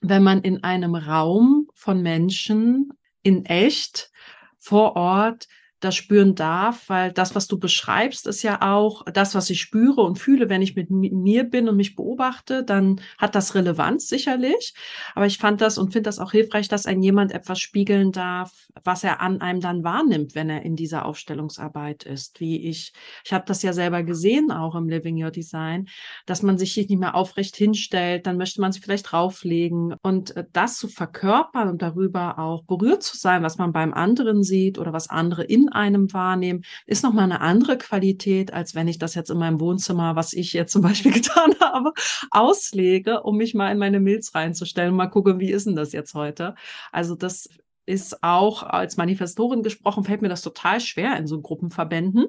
[0.00, 2.92] wenn man in einem Raum von Menschen
[3.22, 4.12] in echt
[4.58, 5.48] vor Ort
[5.80, 10.00] das spüren darf, weil das, was du beschreibst, ist ja auch das, was ich spüre
[10.02, 14.74] und fühle, wenn ich mit mir bin und mich beobachte, dann hat das Relevanz sicherlich.
[15.14, 18.68] Aber ich fand das und finde das auch hilfreich, dass ein jemand etwas spiegeln darf,
[18.84, 22.40] was er an einem dann wahrnimmt, wenn er in dieser Aufstellungsarbeit ist.
[22.40, 22.92] Wie ich,
[23.24, 25.88] ich habe das ja selber gesehen, auch im Living Your Design,
[26.24, 30.44] dass man sich nicht mehr aufrecht hinstellt, dann möchte man sich vielleicht drauflegen und äh,
[30.52, 34.92] das zu verkörpern und darüber auch berührt zu sein, was man beim anderen sieht oder
[34.92, 39.30] was andere in einem wahrnehmen, ist nochmal eine andere Qualität, als wenn ich das jetzt
[39.30, 41.92] in meinem Wohnzimmer, was ich jetzt zum Beispiel getan habe,
[42.30, 45.92] auslege, um mich mal in meine Milz reinzustellen und mal gucken, wie ist denn das
[45.92, 46.54] jetzt heute?
[46.92, 47.48] Also das
[47.86, 52.26] ist auch als Manifestorin gesprochen, fällt mir das total schwer in so Gruppenverbänden.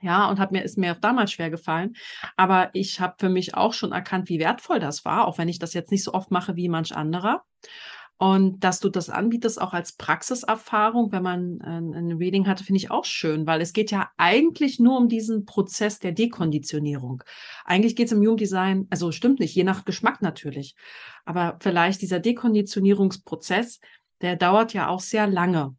[0.00, 1.96] Ja, und hat mir, ist mir auch damals schwer gefallen.
[2.36, 5.58] Aber ich habe für mich auch schon erkannt, wie wertvoll das war, auch wenn ich
[5.58, 7.42] das jetzt nicht so oft mache wie manch anderer.
[8.20, 12.78] Und dass du das anbietest, auch als Praxiserfahrung, wenn man ein, ein Reading hatte, finde
[12.78, 17.22] ich auch schön, weil es geht ja eigentlich nur um diesen Prozess der Dekonditionierung.
[17.64, 20.74] Eigentlich geht es im Human Design, also stimmt nicht, je nach Geschmack natürlich.
[21.26, 23.78] Aber vielleicht dieser Dekonditionierungsprozess,
[24.20, 25.76] der dauert ja auch sehr lange.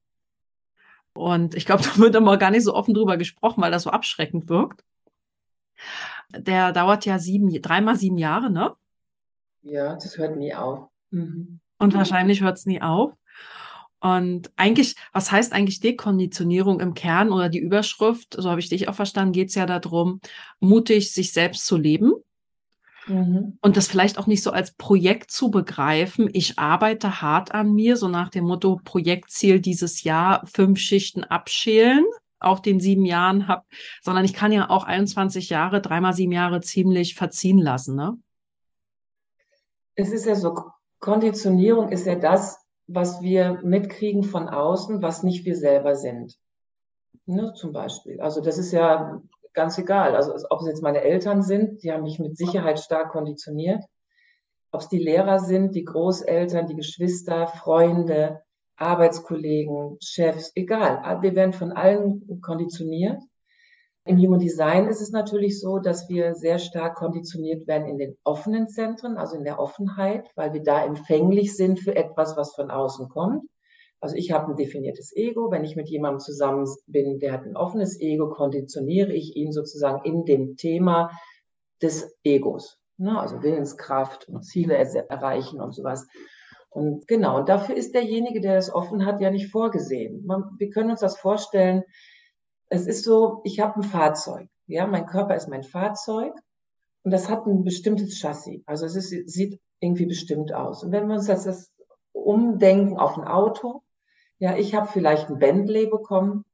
[1.11, 3.89] Und ich glaube, da wird immer gar nicht so offen drüber gesprochen, weil das so
[3.89, 4.85] abschreckend wirkt.
[6.31, 8.75] Der dauert ja sieben, dreimal sieben Jahre, ne?
[9.61, 10.87] Ja, das hört nie auf.
[11.09, 11.59] Mhm.
[11.79, 13.13] Und wahrscheinlich hört es nie auf.
[14.01, 18.87] Und eigentlich, was heißt eigentlich Dekonditionierung im Kern oder die Überschrift, so habe ich dich
[18.87, 20.21] auch verstanden, geht es ja darum,
[20.59, 22.13] mutig sich selbst zu leben.
[23.07, 23.57] Mhm.
[23.61, 26.29] Und das vielleicht auch nicht so als Projekt zu begreifen.
[26.31, 32.05] Ich arbeite hart an mir, so nach dem Motto Projektziel dieses Jahr, fünf Schichten abschälen
[32.39, 33.65] auf den sieben Jahren habe,
[34.01, 37.95] sondern ich kann ja auch 21 Jahre, dreimal sieben Jahre ziemlich verziehen lassen.
[37.95, 38.17] Ne?
[39.95, 40.55] Es ist ja so,
[40.99, 46.37] Konditionierung ist ja das, was wir mitkriegen von außen, was nicht wir selber sind.
[47.25, 48.19] Ne, zum Beispiel.
[48.19, 49.21] Also das ist ja
[49.53, 50.15] ganz egal.
[50.15, 53.83] Also ob es jetzt meine Eltern sind, die haben mich mit Sicherheit stark konditioniert.
[54.71, 58.41] Ob es die Lehrer sind, die Großeltern, die Geschwister, Freunde,
[58.77, 61.21] Arbeitskollegen, Chefs, egal.
[61.21, 63.21] Wir werden von allen konditioniert.
[64.09, 68.17] Im Human Design ist es natürlich so, dass wir sehr stark konditioniert werden in den
[68.23, 72.71] offenen Zentren, also in der Offenheit, weil wir da empfänglich sind für etwas, was von
[72.71, 73.43] außen kommt.
[73.99, 75.51] Also ich habe ein definiertes Ego.
[75.51, 80.03] Wenn ich mit jemandem zusammen bin, der hat ein offenes Ego, konditioniere ich ihn sozusagen
[80.03, 81.11] in dem Thema
[81.79, 82.79] des Egos.
[82.97, 83.15] Ne?
[83.15, 86.07] Also Willenskraft und Ziele erreichen und sowas.
[86.71, 90.25] Und genau, und dafür ist derjenige, der das offen hat, ja nicht vorgesehen.
[90.25, 91.83] Man, wir können uns das vorstellen,
[92.69, 94.47] es ist so, ich habe ein Fahrzeug.
[94.67, 96.33] Ja, mein Körper ist mein Fahrzeug
[97.03, 98.61] und das hat ein bestimmtes Chassis.
[98.65, 100.83] Also es ist, sieht irgendwie bestimmt aus.
[100.83, 101.71] Und wenn wir uns das, das
[102.11, 103.81] umdenken auf ein Auto,
[104.37, 106.45] ja, ich habe vielleicht ein Bentley bekommen,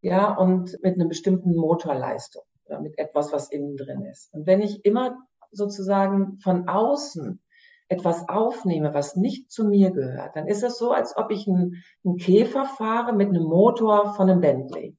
[0.00, 4.32] ja, und mit einer bestimmten Motorleistung oder mit etwas, was innen drin ist.
[4.32, 5.18] Und wenn ich immer
[5.50, 7.40] sozusagen von außen
[7.88, 11.82] etwas aufnehme, was nicht zu mir gehört, dann ist es so, als ob ich einen,
[12.04, 14.96] einen Käfer fahre mit einem Motor von einem Bentley.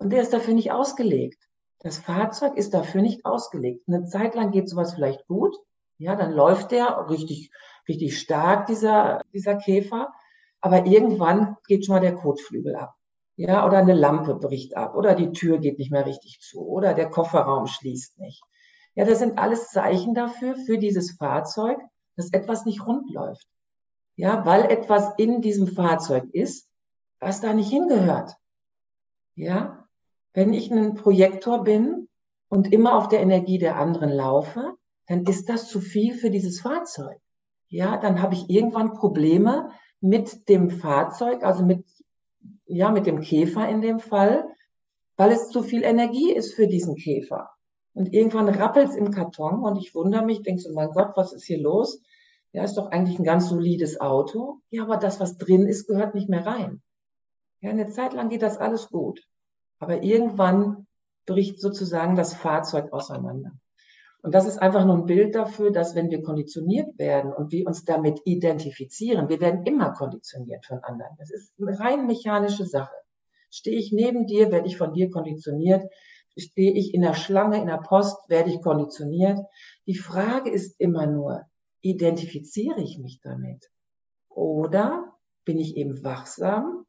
[0.00, 1.46] Und der ist dafür nicht ausgelegt.
[1.80, 3.86] Das Fahrzeug ist dafür nicht ausgelegt.
[3.86, 5.54] Eine Zeit lang geht sowas vielleicht gut.
[5.98, 7.50] Ja, dann läuft der richtig,
[7.86, 10.10] richtig stark, dieser, dieser Käfer.
[10.62, 12.94] Aber irgendwann geht schon mal der Kotflügel ab.
[13.36, 14.94] Ja, oder eine Lampe bricht ab.
[14.94, 16.66] Oder die Tür geht nicht mehr richtig zu.
[16.66, 18.42] Oder der Kofferraum schließt nicht.
[18.94, 21.78] Ja, das sind alles Zeichen dafür, für dieses Fahrzeug,
[22.16, 23.46] dass etwas nicht rund läuft.
[24.16, 26.68] Ja, weil etwas in diesem Fahrzeug ist,
[27.18, 28.34] was da nicht hingehört.
[29.34, 29.79] Ja,
[30.32, 32.08] wenn ich ein Projektor bin
[32.48, 34.74] und immer auf der Energie der anderen laufe,
[35.06, 37.18] dann ist das zu viel für dieses Fahrzeug.
[37.68, 41.84] Ja, dann habe ich irgendwann Probleme mit dem Fahrzeug, also mit,
[42.66, 44.44] ja, mit dem Käfer in dem Fall,
[45.16, 47.50] weil es zu viel Energie ist für diesen Käfer.
[47.92, 51.32] Und irgendwann rappelt es im Karton und ich wundere mich, denke so, mein Gott, was
[51.32, 52.00] ist hier los?
[52.52, 54.60] Ja, ist doch eigentlich ein ganz solides Auto.
[54.70, 56.82] Ja, aber das, was drin ist, gehört nicht mehr rein.
[57.60, 59.20] Ja, eine Zeit lang geht das alles gut.
[59.80, 60.86] Aber irgendwann
[61.26, 63.52] bricht sozusagen das Fahrzeug auseinander.
[64.22, 67.66] Und das ist einfach nur ein Bild dafür, dass wenn wir konditioniert werden und wir
[67.66, 71.16] uns damit identifizieren, wir werden immer konditioniert von anderen.
[71.18, 72.94] Das ist eine rein mechanische Sache.
[73.50, 75.90] Stehe ich neben dir, werde ich von dir konditioniert.
[76.36, 79.40] Stehe ich in der Schlange, in der Post, werde ich konditioniert.
[79.86, 81.46] Die Frage ist immer nur,
[81.80, 83.70] identifiziere ich mich damit?
[84.28, 85.12] Oder
[85.44, 86.84] bin ich eben wachsam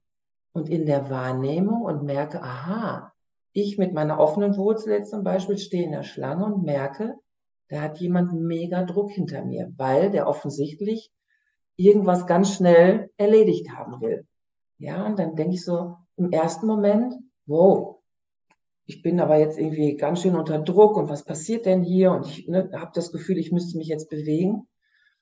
[0.54, 3.14] und in der Wahrnehmung und merke, aha,
[3.54, 7.16] ich mit meiner offenen Wurzel jetzt zum Beispiel stehe in der Schlange und merke,
[7.70, 11.12] da hat jemand mega Druck hinter mir, weil der offensichtlich
[11.76, 14.26] irgendwas ganz schnell erledigt haben will.
[14.78, 17.14] Ja, und dann denke ich so im ersten Moment,
[17.46, 18.02] wow,
[18.86, 22.12] ich bin aber jetzt irgendwie ganz schön unter Druck und was passiert denn hier?
[22.12, 24.68] Und ich ne, habe das Gefühl, ich müsste mich jetzt bewegen.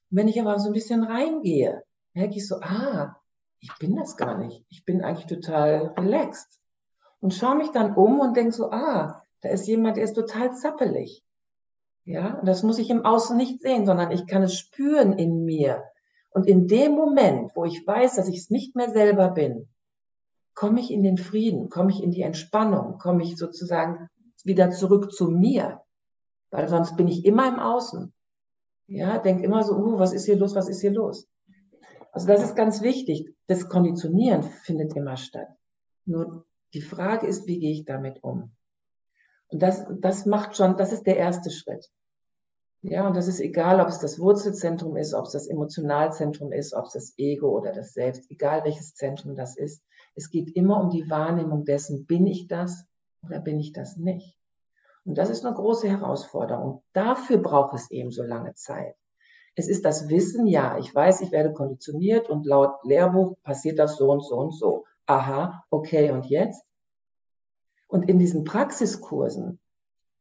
[0.10, 3.16] Und wenn ich aber so ein bisschen reingehe, merke ich so, ah,
[3.60, 4.66] ich bin das gar nicht.
[4.70, 6.60] Ich bin eigentlich total relaxed.
[7.20, 10.56] Und schaue mich dann um und denke so, ah, da ist jemand, der ist total
[10.56, 11.24] zappelig.
[12.06, 15.44] Ja, und das muss ich im Außen nicht sehen, sondern ich kann es spüren in
[15.44, 15.84] mir.
[16.32, 19.68] Und in dem Moment, wo ich weiß, dass ich es nicht mehr selber bin,
[20.54, 24.10] komme ich in den Frieden, komme ich in die Entspannung, komme ich sozusagen
[24.44, 25.82] wieder zurück zu mir.
[26.52, 28.14] Weil sonst bin ich immer im Außen.
[28.88, 31.28] Ja, denk immer so, uh, was ist hier los, was ist hier los?
[32.20, 33.34] Also das ist ganz wichtig.
[33.48, 35.48] Das Konditionieren findet immer statt.
[36.04, 38.52] Nur die Frage ist, wie gehe ich damit um?
[39.48, 41.90] Und das, das macht schon, das ist der erste Schritt.
[42.82, 46.74] Ja, und das ist egal, ob es das Wurzelzentrum ist, ob es das Emotionalzentrum ist,
[46.74, 49.82] ob es das Ego oder das Selbst, egal welches Zentrum das ist.
[50.14, 52.84] Es geht immer um die Wahrnehmung dessen, bin ich das
[53.24, 54.38] oder bin ich das nicht?
[55.06, 56.84] Und das ist eine große Herausforderung.
[56.92, 58.98] Dafür braucht es eben so lange Zeit.
[59.56, 63.98] Es ist das Wissen, ja, ich weiß, ich werde konditioniert und laut Lehrbuch passiert das
[63.98, 64.86] so und so und so.
[65.06, 66.64] Aha, okay, und jetzt?
[67.88, 69.60] Und in diesen Praxiskursen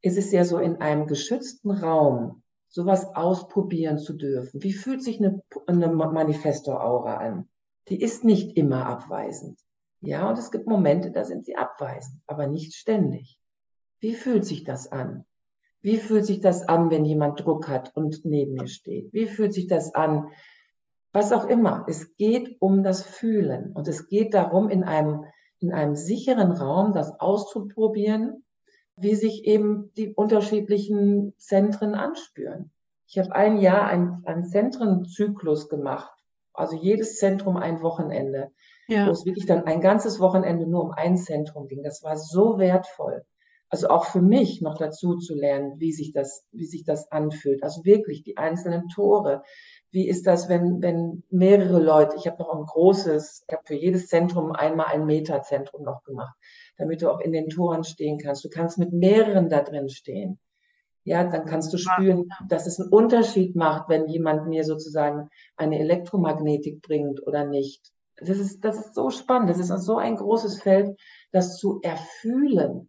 [0.01, 4.63] ist es ja so in einem geschützten Raum, sowas ausprobieren zu dürfen.
[4.63, 7.49] Wie fühlt sich eine, eine Manifestor-Aura an?
[7.89, 9.59] Die ist nicht immer abweisend.
[10.01, 13.39] Ja, und es gibt Momente, da sind sie abweisend, aber nicht ständig.
[14.01, 15.25] Wie fühlt sich das an?
[15.81, 19.13] Wie fühlt sich das an, wenn jemand Druck hat und neben mir steht?
[19.13, 20.29] Wie fühlt sich das an?
[21.13, 21.85] Was auch immer.
[21.89, 25.25] Es geht um das Fühlen und es geht darum, in einem,
[25.59, 28.45] in einem sicheren Raum das auszuprobieren
[29.01, 32.71] wie sich eben die unterschiedlichen Zentren anspüren.
[33.07, 36.13] Ich habe ein Jahr einen, einen Zentrenzyklus gemacht,
[36.53, 38.51] also jedes Zentrum ein Wochenende,
[38.89, 39.07] ja.
[39.07, 41.83] wo es wirklich dann ein ganzes Wochenende nur um ein Zentrum ging.
[41.83, 43.25] Das war so wertvoll.
[43.71, 47.63] Also auch für mich noch dazu zu lernen, wie sich das, wie sich das anfühlt.
[47.63, 49.43] Also wirklich die einzelnen Tore.
[49.91, 53.75] Wie ist das, wenn, wenn mehrere Leute, ich habe noch ein großes, ich habe für
[53.75, 56.35] jedes Zentrum einmal ein Metazentrum noch gemacht
[56.79, 58.45] damit du auch in den Toren stehen kannst.
[58.45, 60.39] Du kannst mit mehreren da drin stehen.
[61.05, 65.79] Ja, dann kannst du spüren, dass es einen Unterschied macht, wenn jemand mir sozusagen eine
[65.79, 67.93] Elektromagnetik bringt oder nicht.
[68.17, 69.51] Das ist, das ist so spannend.
[69.51, 70.99] Das ist so ein großes Feld,
[71.33, 72.89] das zu erfühlen.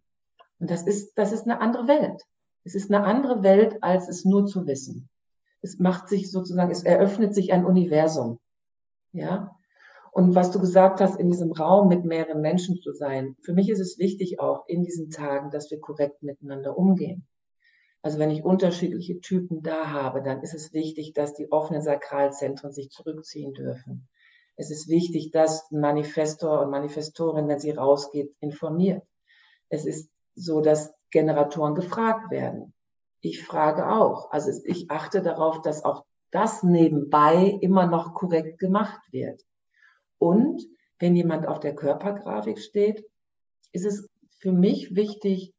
[0.60, 2.22] Und das ist, das ist eine andere Welt.
[2.64, 5.08] Es ist eine andere Welt, als es nur zu wissen.
[5.62, 8.38] Es macht sich sozusagen, es eröffnet sich ein Universum.
[9.12, 9.56] Ja,
[10.12, 13.68] und was du gesagt hast, in diesem Raum mit mehreren Menschen zu sein, für mich
[13.70, 17.26] ist es wichtig auch in diesen Tagen, dass wir korrekt miteinander umgehen.
[18.02, 22.72] Also wenn ich unterschiedliche Typen da habe, dann ist es wichtig, dass die offenen Sakralzentren
[22.72, 24.08] sich zurückziehen dürfen.
[24.56, 29.02] Es ist wichtig, dass ein Manifestor und Manifestorin, wenn sie rausgeht, informiert.
[29.68, 30.10] Es ist
[30.40, 32.72] so, dass Generatoren gefragt werden.
[33.20, 34.30] Ich frage auch.
[34.30, 39.44] Also ich achte darauf, dass auch das nebenbei immer noch korrekt gemacht wird.
[40.18, 40.62] Und
[40.98, 43.04] wenn jemand auf der Körpergrafik steht,
[43.72, 45.52] ist es für mich wichtig,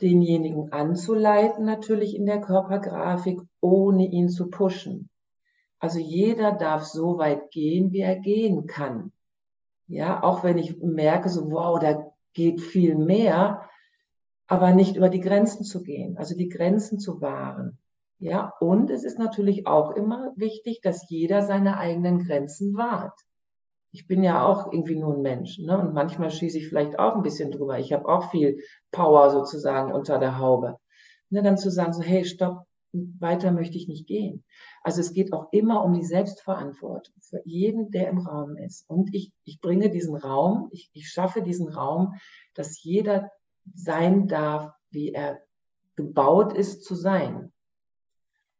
[0.00, 5.10] denjenigen anzuleiten, natürlich in der Körpergrafik, ohne ihn zu pushen.
[5.78, 9.12] Also jeder darf so weit gehen, wie er gehen kann.
[9.86, 13.68] Ja, auch wenn ich merke, so, wow, da geht viel mehr,
[14.50, 17.78] aber nicht über die Grenzen zu gehen, also die Grenzen zu wahren.
[18.18, 23.18] Ja, und es ist natürlich auch immer wichtig, dass jeder seine eigenen Grenzen wahrt
[23.92, 25.58] ich bin ja auch irgendwie nur ein Mensch.
[25.58, 25.78] Ne?
[25.78, 27.78] Und manchmal schieße ich vielleicht auch ein bisschen drüber.
[27.78, 30.78] Ich habe auch viel Power sozusagen unter der Haube.
[31.30, 31.42] Ne?
[31.42, 34.44] Dann zu sagen, so, hey, stopp, weiter möchte ich nicht gehen.
[34.82, 38.88] Also es geht auch immer um die Selbstverantwortung für jeden, der im Raum ist.
[38.88, 42.14] Und ich, ich bringe diesen Raum, ich, ich schaffe diesen Raum,
[42.54, 43.30] dass jeder
[43.74, 45.40] sein darf, wie er
[45.96, 47.52] gebaut ist zu sein.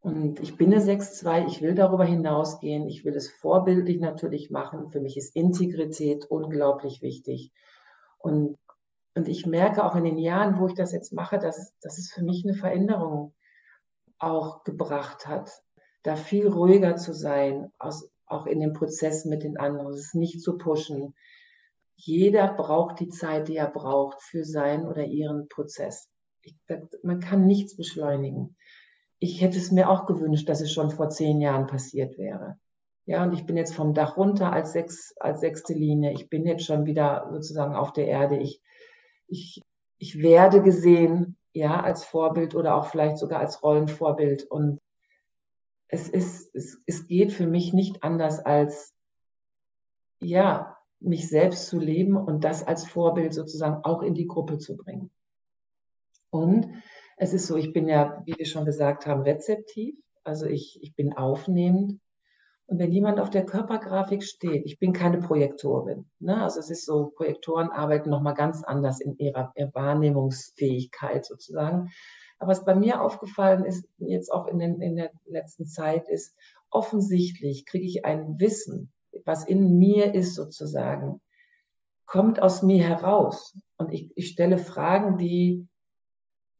[0.00, 4.90] Und ich bin eine 6-2, ich will darüber hinausgehen, ich will es vorbildlich natürlich machen.
[4.90, 7.52] Für mich ist Integrität unglaublich wichtig.
[8.18, 8.56] Und,
[9.14, 12.10] und ich merke auch in den Jahren, wo ich das jetzt mache, dass, dass es
[12.10, 13.34] für mich eine Veränderung
[14.18, 15.62] auch gebracht hat,
[16.02, 20.40] da viel ruhiger zu sein, aus, auch in dem Prozess mit den anderen, es nicht
[20.40, 21.14] zu pushen.
[22.02, 26.08] Jeder braucht die Zeit, die er braucht für seinen oder ihren Prozess.
[26.42, 26.56] Ich,
[27.02, 28.56] man kann nichts beschleunigen
[29.20, 32.58] ich hätte es mir auch gewünscht, dass es schon vor zehn Jahren passiert wäre.
[33.04, 36.12] Ja, und ich bin jetzt vom Dach runter als, sechs, als sechste Linie.
[36.12, 38.38] Ich bin jetzt schon wieder sozusagen auf der Erde.
[38.38, 38.62] Ich,
[39.26, 39.62] ich,
[39.98, 44.44] ich werde gesehen, ja, als Vorbild oder auch vielleicht sogar als Rollenvorbild.
[44.44, 44.80] Und
[45.88, 48.94] es ist, es, es geht für mich nicht anders als,
[50.20, 54.76] ja, mich selbst zu leben und das als Vorbild sozusagen auch in die Gruppe zu
[54.76, 55.10] bringen.
[56.30, 56.68] Und
[57.16, 59.96] es ist so, ich bin ja, wie wir schon gesagt haben, rezeptiv.
[60.24, 62.00] Also ich, ich bin aufnehmend.
[62.66, 66.06] Und wenn jemand auf der Körpergrafik steht, ich bin keine Projektorin.
[66.20, 66.40] Ne?
[66.40, 71.90] Also es ist so, Projektoren arbeiten nochmal ganz anders in ihrer, ihrer Wahrnehmungsfähigkeit sozusagen.
[72.38, 76.34] Aber was bei mir aufgefallen ist, jetzt auch in, den, in der letzten Zeit, ist,
[76.70, 78.92] offensichtlich kriege ich ein Wissen,
[79.24, 81.20] was in mir ist sozusagen,
[82.06, 83.56] kommt aus mir heraus.
[83.76, 85.68] Und ich, ich stelle Fragen, die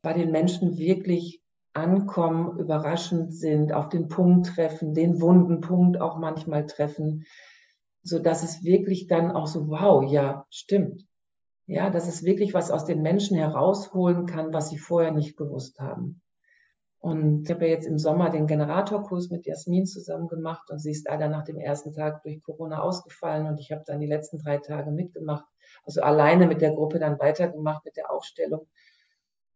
[0.02, 1.42] bei den Menschen wirklich
[1.72, 7.26] ankommen, überraschend sind, auf den Punkt treffen, den wunden Punkt auch manchmal treffen,
[8.02, 11.06] so dass es wirklich dann auch so, wow, ja, stimmt.
[11.66, 15.78] Ja, dass es wirklich was aus den Menschen herausholen kann, was sie vorher nicht gewusst
[15.78, 16.20] haben.
[17.00, 20.90] Und ich habe ja jetzt im Sommer den Generatorkurs mit Jasmin zusammen gemacht und sie
[20.90, 24.38] ist leider nach dem ersten Tag durch Corona ausgefallen und ich habe dann die letzten
[24.38, 25.46] drei Tage mitgemacht,
[25.86, 28.66] also alleine mit der Gruppe dann weitergemacht mit der Aufstellung.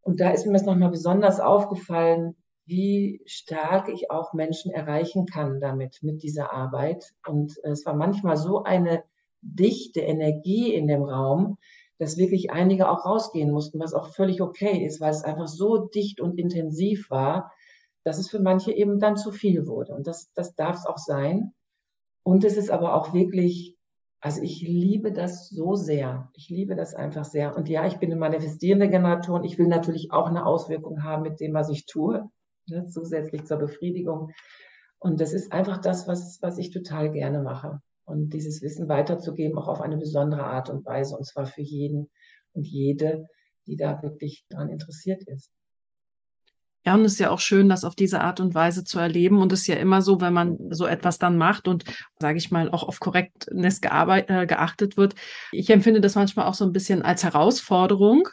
[0.01, 5.59] Und da ist mir das nochmal besonders aufgefallen, wie stark ich auch Menschen erreichen kann
[5.59, 7.13] damit, mit dieser Arbeit.
[7.27, 9.03] Und es war manchmal so eine
[9.41, 11.57] dichte Energie in dem Raum,
[11.97, 15.87] dass wirklich einige auch rausgehen mussten, was auch völlig okay ist, weil es einfach so
[15.87, 17.51] dicht und intensiv war,
[18.03, 19.93] dass es für manche eben dann zu viel wurde.
[19.93, 21.53] Und das, das darf es auch sein.
[22.23, 23.77] Und es ist aber auch wirklich,
[24.19, 26.29] also ich liebe das so sehr.
[26.33, 27.55] Ich liebe das einfach sehr.
[27.55, 29.43] Und ja, ich bin eine manifestierende Generatorin.
[29.43, 32.29] Ich will natürlich auch eine Auswirkung haben mit dem, was ich tue,
[32.67, 34.31] ne, zusätzlich zur Befriedigung.
[34.99, 39.57] Und das ist einfach das, was, was ich total gerne mache und dieses Wissen weiterzugeben,
[39.57, 42.09] auch auf eine besondere Art und Weise, und zwar für jeden
[42.53, 43.27] und jede,
[43.67, 45.51] die da wirklich daran interessiert ist.
[46.85, 49.39] Ja, und es ist ja auch schön, das auf diese Art und Weise zu erleben.
[49.39, 51.83] Und es ist ja immer so, wenn man so etwas dann macht und,
[52.19, 55.15] sage ich mal, auch auf Korrektness äh, geachtet wird.
[55.51, 58.29] Ich empfinde das manchmal auch so ein bisschen als Herausforderung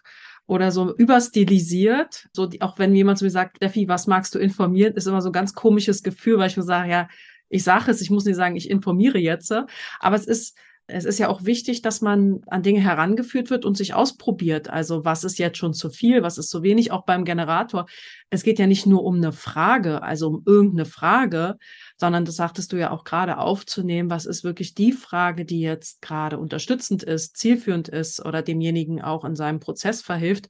[0.47, 2.29] oder so überstilisiert.
[2.35, 5.23] So, die, auch wenn jemand zu mir sagt, Steffi, was magst du informieren, ist immer
[5.23, 7.09] so ein ganz komisches Gefühl, weil ich mir sage, ja,
[7.53, 9.53] ich sage es, ich muss nicht sagen, ich informiere jetzt,
[10.01, 13.77] aber es ist, es ist ja auch wichtig, dass man an Dinge herangeführt wird und
[13.77, 14.69] sich ausprobiert.
[14.69, 17.87] Also was ist jetzt schon zu viel, was ist zu wenig, auch beim Generator.
[18.31, 21.57] Es geht ja nicht nur um eine Frage, also um irgendeine Frage,
[21.97, 26.03] sondern das sagtest du ja auch gerade aufzunehmen, was ist wirklich die Frage, die jetzt
[26.03, 30.49] gerade unterstützend ist, zielführend ist oder demjenigen auch in seinem Prozess verhilft.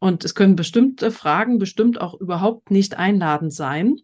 [0.00, 3.96] Und es können bestimmte Fragen bestimmt auch überhaupt nicht einladend sein.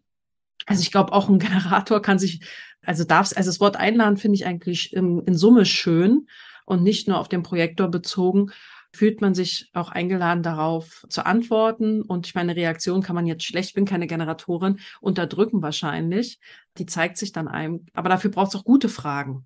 [0.65, 2.41] Also ich glaube, auch ein Generator kann sich,
[2.83, 6.27] also darf also das Wort einladen finde ich eigentlich in, in Summe schön
[6.65, 8.51] und nicht nur auf den Projektor bezogen,
[8.95, 12.01] fühlt man sich auch eingeladen darauf zu antworten.
[12.01, 16.39] Und ich meine, Reaktion kann man jetzt schlecht, ich bin keine Generatorin, unterdrücken wahrscheinlich.
[16.77, 17.85] Die zeigt sich dann einem.
[17.93, 19.45] Aber dafür braucht es auch gute Fragen.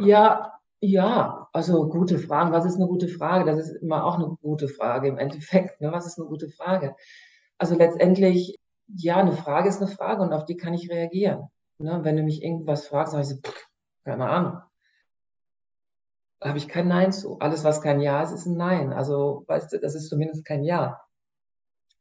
[0.00, 2.52] Ja, ja, also gute Fragen.
[2.52, 3.44] Was ist eine gute Frage?
[3.44, 5.80] Das ist immer auch eine gute Frage im Endeffekt.
[5.80, 5.92] Ne?
[5.92, 6.94] Was ist eine gute Frage?
[7.58, 8.57] Also letztendlich
[8.88, 11.48] ja, eine Frage ist eine Frage und auf die kann ich reagieren.
[11.78, 12.00] Ne?
[12.02, 13.68] Wenn du mich irgendwas fragst, sage ich so, pff,
[14.04, 14.60] keine Ahnung.
[16.40, 17.38] Da habe ich kein Nein zu.
[17.40, 18.92] Alles, was kein Ja ist, ist ein Nein.
[18.92, 21.00] Also, weißt du, das ist zumindest kein Ja.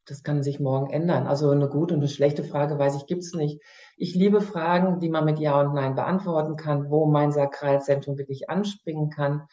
[0.05, 1.27] Das kann sich morgen ändern.
[1.27, 3.61] Also eine gute und eine schlechte Frage, weiß ich, gibt es nicht.
[3.97, 8.49] Ich liebe Fragen, die man mit Ja und Nein beantworten kann, wo mein Sakralzentrum wirklich
[8.49, 9.47] anspringen kann.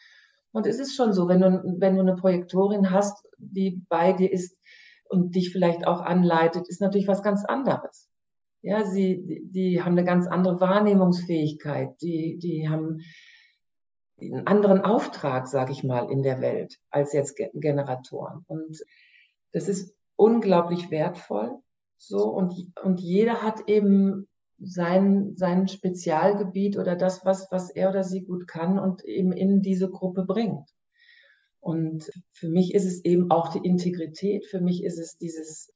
[0.53, 4.31] Und es ist schon so, wenn du, wenn du eine Projektorin hast, die bei dir
[4.31, 4.57] ist,
[5.15, 8.09] und dich vielleicht auch anleitet, ist natürlich was ganz anderes.
[8.61, 13.01] Ja, sie, die, haben eine ganz andere Wahrnehmungsfähigkeit, die, die haben
[14.19, 18.43] einen anderen Auftrag, sage ich mal, in der Welt als jetzt Generatoren.
[18.47, 18.79] Und
[19.51, 21.51] das ist unglaublich wertvoll.
[21.97, 24.27] So, und, und jeder hat eben
[24.59, 29.61] sein, sein Spezialgebiet oder das, was, was er oder sie gut kann und eben in
[29.61, 30.69] diese Gruppe bringt.
[31.65, 34.45] Und für mich ist es eben auch die Integrität.
[34.45, 35.73] Für mich ist es dieses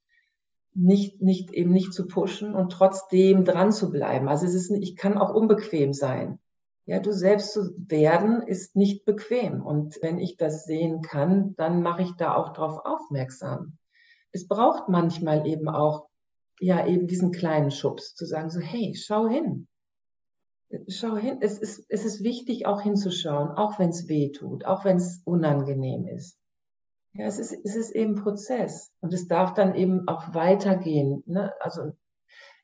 [0.72, 4.28] nicht, nicht, eben nicht zu pushen und trotzdem dran zu bleiben.
[4.28, 6.38] Also es ist, ich kann auch unbequem sein.
[6.86, 9.66] Ja, du selbst zu werden ist nicht bequem.
[9.66, 13.76] Und wenn ich das sehen kann, dann mache ich da auch drauf aufmerksam.
[14.30, 16.06] Es braucht manchmal eben auch,
[16.60, 19.66] ja, eben diesen kleinen Schubs zu sagen, so, hey, schau hin
[20.88, 24.84] schau hin, es ist, es ist wichtig, auch hinzuschauen, auch wenn es weh tut, auch
[24.84, 26.38] wenn es unangenehm ist.
[27.12, 31.24] Ja, es ist, es ist eben Prozess und es darf dann eben auch weitergehen.
[31.26, 31.52] Ne?
[31.60, 31.92] Also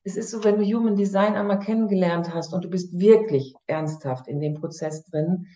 [0.04, 4.28] es ist so, wenn du Human Design einmal kennengelernt hast und du bist wirklich ernsthaft
[4.28, 5.48] in dem Prozess drin,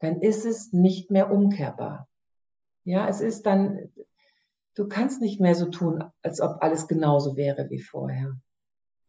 [0.00, 2.08] dann ist es nicht mehr umkehrbar.
[2.84, 3.92] Ja, es ist dann,
[4.74, 8.34] du kannst nicht mehr so tun, als ob alles genauso wäre wie vorher.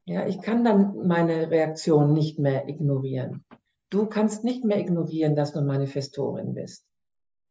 [0.10, 3.46] Ja, ich kann dann meine Reaktion nicht mehr ignorieren.
[3.92, 6.84] Du kannst nicht mehr ignorieren, dass du Manifestorin bist.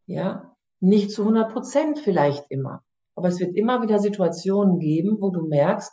[0.07, 2.83] Ja, nicht zu 100 Prozent vielleicht immer.
[3.15, 5.93] Aber es wird immer wieder Situationen geben, wo du merkst,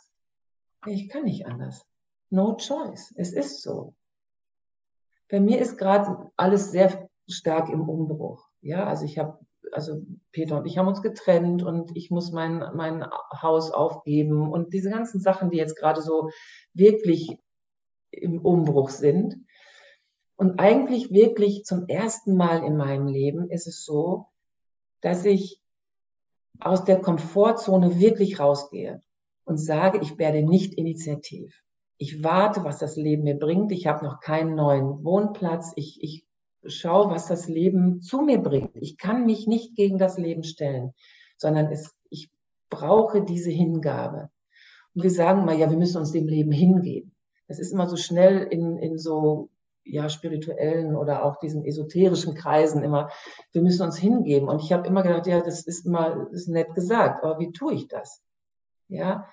[0.86, 1.86] ich kann nicht anders.
[2.30, 3.14] No choice.
[3.16, 3.94] Es ist so.
[5.30, 8.44] Bei mir ist gerade alles sehr stark im Umbruch.
[8.60, 9.38] Ja, also ich habe
[9.72, 10.02] also
[10.32, 13.04] Peter und ich haben uns getrennt und ich muss mein, mein
[13.42, 16.30] Haus aufgeben und diese ganzen Sachen, die jetzt gerade so
[16.72, 17.38] wirklich
[18.10, 19.36] im Umbruch sind.
[20.36, 24.26] Und eigentlich wirklich zum ersten Mal in meinem Leben ist es so,
[25.00, 25.62] dass ich
[26.60, 29.00] aus der Komfortzone wirklich rausgehe
[29.44, 31.62] und sage, ich werde nicht initiativ.
[31.98, 33.72] Ich warte, was das Leben mir bringt.
[33.72, 35.72] Ich habe noch keinen neuen Wohnplatz.
[35.76, 36.25] Ich, ich
[36.68, 38.76] schaue, was das Leben zu mir bringt.
[38.76, 40.92] Ich kann mich nicht gegen das Leben stellen,
[41.36, 42.30] sondern es, ich
[42.70, 44.30] brauche diese Hingabe.
[44.94, 47.14] Und wir sagen mal, ja, wir müssen uns dem Leben hingeben.
[47.48, 49.50] Das ist immer so schnell in, in so
[49.84, 53.10] ja, spirituellen oder auch diesen esoterischen Kreisen immer,
[53.52, 54.48] wir müssen uns hingeben.
[54.48, 57.52] Und ich habe immer gedacht, ja, das ist immer das ist nett gesagt, aber wie
[57.52, 58.22] tue ich das?
[58.88, 59.28] Ja,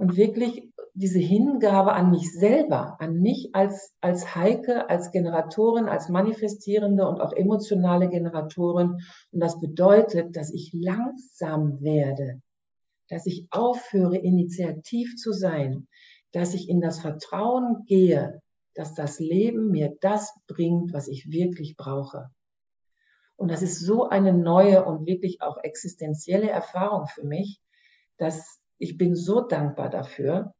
[0.00, 6.08] und wirklich diese Hingabe an mich selber, an mich als, als Heike, als Generatorin, als
[6.08, 9.02] manifestierende und auch emotionale Generatorin.
[9.30, 12.40] Und das bedeutet, dass ich langsam werde,
[13.10, 15.86] dass ich aufhöre, initiativ zu sein,
[16.32, 18.40] dass ich in das Vertrauen gehe,
[18.74, 22.30] dass das Leben mir das bringt, was ich wirklich brauche.
[23.36, 27.60] Und das ist so eine neue und wirklich auch existenzielle Erfahrung für mich,
[28.16, 30.54] dass ich bin so dankbar dafür,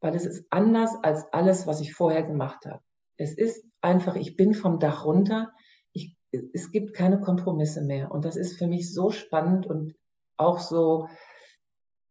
[0.00, 2.82] weil es ist anders als alles, was ich vorher gemacht habe.
[3.16, 5.52] Es ist einfach, ich bin vom Dach runter.
[5.92, 8.12] Ich, es gibt keine Kompromisse mehr.
[8.12, 9.94] Und das ist für mich so spannend und
[10.36, 11.08] auch so,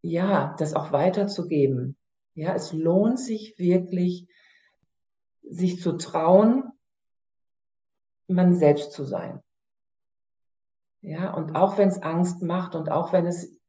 [0.01, 1.97] ja, das auch weiterzugeben.
[2.36, 4.28] Ja, es lohnt sich wirklich,
[5.43, 6.72] sich zu trauen,
[8.28, 9.41] man selbst zu sein.
[10.99, 13.62] Ja, und auch wenn es Angst macht und auch wenn es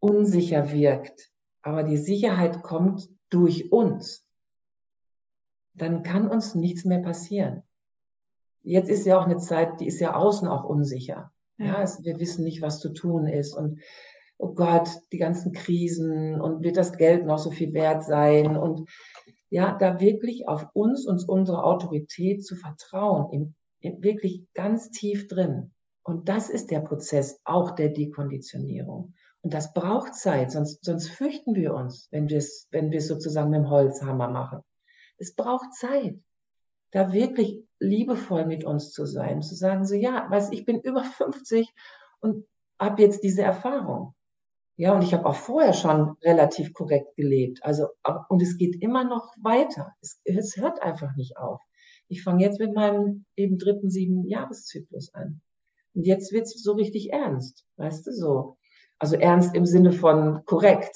[0.00, 1.30] unsicher wirkt,
[1.62, 4.24] aber die Sicherheit kommt durch uns,
[5.74, 7.62] dann kann uns nichts mehr passieren.
[8.62, 11.32] Jetzt ist ja auch eine Zeit, die ist ja außen auch unsicher.
[11.58, 13.80] Ja, ja es, wir wissen nicht, was zu tun ist und
[14.38, 18.88] oh Gott, die ganzen Krisen und wird das Geld noch so viel wert sein und
[19.48, 25.28] ja, da wirklich auf uns und unsere Autorität zu vertrauen, im, im, wirklich ganz tief
[25.28, 25.72] drin.
[26.02, 29.14] Und das ist der Prozess auch der Dekonditionierung.
[29.46, 33.06] Und das braucht Zeit, sonst, sonst fürchten wir uns, wenn wir es wenn wir es
[33.06, 34.58] sozusagen mit dem Holzhammer machen.
[35.18, 36.18] Es braucht Zeit,
[36.90, 41.04] da wirklich liebevoll mit uns zu sein, zu sagen, so ja, weiß ich bin über
[41.04, 41.72] 50
[42.18, 42.44] und
[42.76, 44.16] habe jetzt diese Erfahrung.
[44.74, 47.60] Ja, und ich habe auch vorher schon relativ korrekt gelebt.
[47.62, 47.86] Also,
[48.28, 49.94] und es geht immer noch weiter.
[50.00, 51.60] Es, es hört einfach nicht auf.
[52.08, 55.40] Ich fange jetzt mit meinem eben dritten sieben Jahreszyklus an.
[55.94, 58.56] Und jetzt wird's so richtig ernst, weißt du so.
[58.98, 60.94] Also ernst im Sinne von korrekt,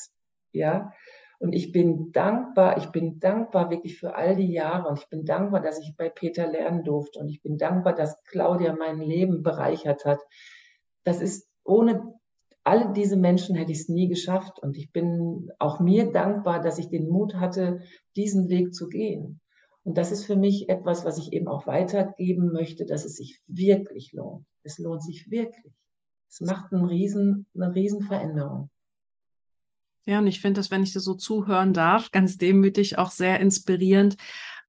[0.52, 0.92] ja.
[1.38, 5.24] Und ich bin dankbar, ich bin dankbar wirklich für all die Jahre und ich bin
[5.24, 9.42] dankbar, dass ich bei Peter lernen durfte und ich bin dankbar, dass Claudia mein Leben
[9.42, 10.20] bereichert hat.
[11.02, 12.20] Das ist ohne
[12.64, 14.58] alle diese Menschen hätte ich es nie geschafft.
[14.60, 17.80] Und ich bin auch mir dankbar, dass ich den Mut hatte,
[18.16, 19.40] diesen Weg zu gehen.
[19.82, 23.40] Und das ist für mich etwas, was ich eben auch weitergeben möchte, dass es sich
[23.46, 24.44] wirklich lohnt.
[24.62, 25.72] Es lohnt sich wirklich.
[26.30, 28.70] Es macht einen riesen, eine riesen Veränderung.
[30.06, 33.40] Ja, und ich finde das, wenn ich dir so zuhören darf, ganz demütig auch sehr
[33.40, 34.16] inspirierend,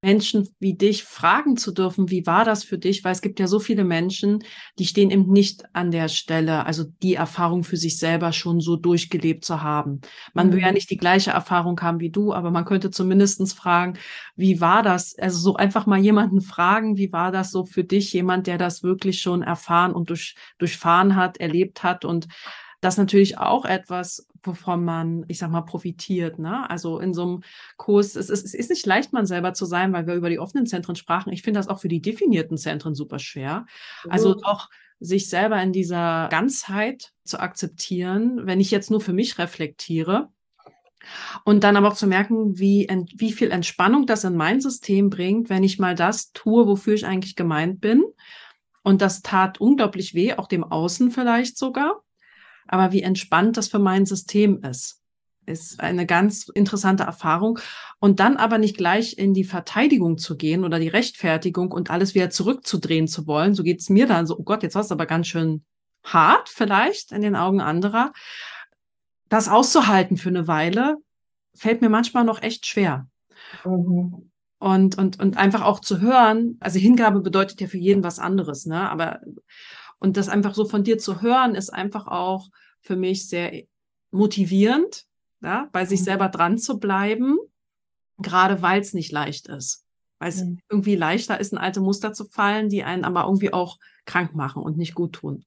[0.02, 3.04] Menschen wie dich fragen zu dürfen, wie war das für dich?
[3.04, 4.44] Weil es gibt ja so viele Menschen,
[4.80, 8.78] die stehen eben nicht an der Stelle, also die Erfahrung für sich selber schon so
[8.78, 10.02] durchgelebt zu haben.
[10.34, 10.54] Man mhm.
[10.54, 10.74] will ja mhm.
[10.74, 14.00] nicht die gleiche Erfahrung haben wie du, aber man könnte zumindestens fragen,
[14.36, 15.16] wie war das?
[15.20, 18.12] Also so einfach mal jemanden fragen, wie war das so für dich?
[18.12, 22.28] Jemand, der das wirklich schon erfahren und durch, durchfahren hat, erlebt hat und
[22.82, 26.40] das natürlich auch etwas, wovon man, ich sag mal, profitiert.
[26.40, 26.70] Ne?
[26.70, 27.44] Also in so einem
[27.78, 30.40] Kurs, es ist, es ist nicht leicht, man selber zu sein, weil wir über die
[30.40, 31.32] offenen Zentren sprachen.
[31.32, 33.68] Ich finde das auch für die definierten Zentren super schwer.
[34.10, 34.70] Also auch
[35.00, 40.30] sich selber in dieser Ganzheit zu akzeptieren, wenn ich jetzt nur für mich reflektiere,
[41.46, 45.50] und dann aber auch zu merken, wie, wie viel Entspannung das in mein System bringt,
[45.50, 48.04] wenn ich mal das tue, wofür ich eigentlich gemeint bin.
[48.84, 52.04] Und das tat unglaublich weh, auch dem Außen vielleicht sogar
[52.72, 55.02] aber wie entspannt das für mein System ist.
[55.46, 57.60] Ist eine ganz interessante Erfahrung.
[58.00, 62.16] Und dann aber nicht gleich in die Verteidigung zu gehen oder die Rechtfertigung und alles
[62.16, 63.56] wieder zurückzudrehen zu wollen.
[63.56, 65.66] So geht's mir dann so, oh Gott, jetzt war es aber ganz schön
[66.04, 68.14] hart vielleicht in den Augen anderer.
[69.28, 70.96] Das auszuhalten für eine Weile
[71.54, 73.08] fällt mir manchmal noch echt schwer.
[73.66, 74.32] Mhm.
[74.60, 78.68] Und, und, und einfach auch zu hören, also Hingabe bedeutet ja für jeden was anderes,
[78.68, 78.90] ne?
[78.90, 79.20] Aber
[80.02, 82.50] und das einfach so von dir zu hören, ist einfach auch
[82.82, 83.64] für mich sehr
[84.12, 85.06] motivierend,
[85.42, 86.06] ja, bei sich mhm.
[86.06, 87.38] selber dran zu bleiben,
[88.18, 89.86] gerade weil es nicht leicht ist.
[90.20, 90.60] Weil es mhm.
[90.70, 94.62] irgendwie leichter ist, in alte Muster zu fallen, die einen aber irgendwie auch krank machen
[94.62, 95.46] und nicht gut tun.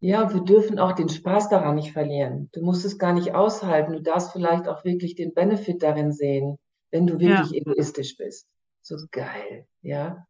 [0.00, 2.48] Ja, wir dürfen auch den Spaß daran nicht verlieren.
[2.52, 3.92] Du musst es gar nicht aushalten.
[3.92, 6.58] Du darfst vielleicht auch wirklich den Benefit darin sehen,
[6.90, 7.58] wenn du wirklich ja.
[7.58, 8.48] egoistisch bist.
[8.82, 10.26] So geil, ja.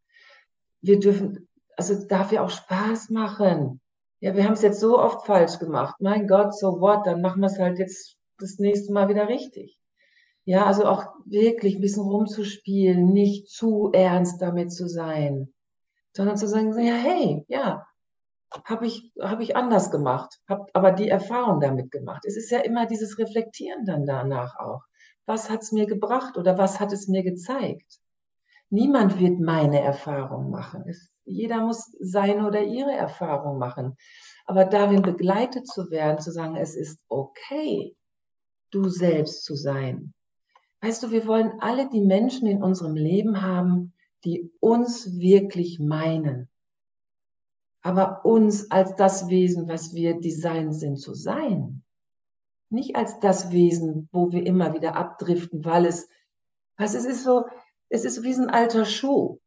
[0.81, 3.81] Wir dürfen, also es darf ja auch Spaß machen.
[4.23, 5.95] Ja, wir haben es jetzt so oft falsch gemacht.
[5.99, 7.05] Mein Gott, so what?
[7.05, 9.77] Dann machen wir es halt jetzt das nächste Mal wieder richtig.
[10.45, 15.53] Ja, also auch wirklich ein bisschen rumzuspielen, nicht zu ernst damit zu sein,
[16.15, 17.85] sondern zu sagen, ja, hey, ja,
[18.63, 22.23] habe ich, hab ich anders gemacht, habe aber die Erfahrung damit gemacht.
[22.25, 24.83] Es ist ja immer dieses Reflektieren dann danach auch.
[25.25, 27.99] Was hat es mir gebracht oder was hat es mir gezeigt?
[28.69, 30.85] Niemand wird meine Erfahrung machen.
[30.87, 33.97] Es, jeder muss seine oder ihre Erfahrung machen.
[34.45, 37.95] Aber darin begleitet zu werden, zu sagen, es ist okay,
[38.71, 40.13] du selbst zu sein.
[40.81, 43.93] Weißt du, wir wollen alle die Menschen in unserem Leben haben,
[44.25, 46.49] die uns wirklich meinen
[47.83, 51.83] aber uns als das Wesen, was wir designt sind zu sein.
[52.69, 56.07] Nicht als das Wesen, wo wir immer wieder abdriften, weil es,
[56.77, 57.45] was es ist so,
[57.89, 59.37] es ist wie ein alter Schuh.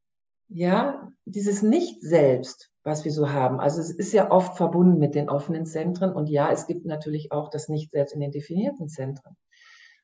[0.48, 3.60] Ja, dieses Nicht-Selbst, was wir so haben.
[3.60, 7.32] Also es ist ja oft verbunden mit den offenen Zentren und ja, es gibt natürlich
[7.32, 9.36] auch das Nicht-Selbst in den definierten Zentren.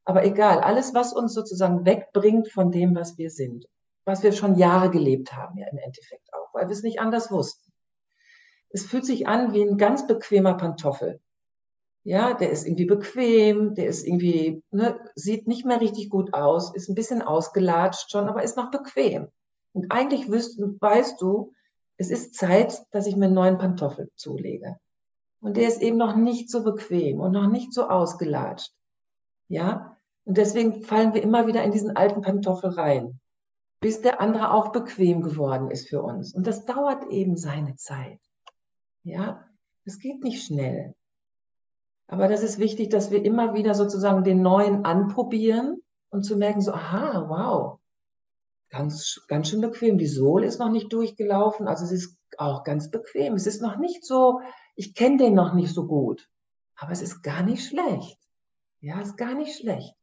[0.05, 3.67] Aber egal, alles, was uns sozusagen wegbringt von dem, was wir sind,
[4.05, 7.31] was wir schon Jahre gelebt haben, ja im Endeffekt auch, weil wir es nicht anders
[7.31, 7.73] wussten
[8.73, 11.21] es fühlt sich an wie ein ganz bequemer Pantoffel.
[12.05, 16.75] Ja, der ist irgendwie bequem, der ist irgendwie, ne, sieht nicht mehr richtig gut aus,
[16.75, 19.29] ist ein bisschen ausgelatscht schon, aber ist noch bequem.
[19.73, 21.53] Und eigentlich wüsst, weißt du,
[21.97, 24.77] es ist Zeit, dass ich mir einen neuen Pantoffel zulege.
[25.41, 28.73] Und der ist eben noch nicht so bequem und noch nicht so ausgelatscht.
[29.49, 33.21] Ja, und deswegen fallen wir immer wieder in diesen alten Pantoffel rein,
[33.81, 36.33] bis der andere auch bequem geworden ist für uns.
[36.35, 38.21] Und das dauert eben seine Zeit.
[39.03, 39.45] Ja,
[39.85, 40.95] es geht nicht schnell.
[42.07, 46.61] Aber das ist wichtig, dass wir immer wieder sozusagen den Neuen anprobieren und zu merken,
[46.61, 47.81] so, aha, wow,
[48.73, 49.99] ganz, ganz schön bequem.
[49.99, 53.35] Die Sohle ist noch nicht durchgelaufen, also es ist auch ganz bequem.
[53.35, 54.41] Es ist noch nicht so,
[54.75, 56.29] ich kenne den noch nicht so gut,
[56.77, 58.19] aber es ist gar nicht schlecht.
[58.81, 59.95] Ja, es ist gar nicht schlecht.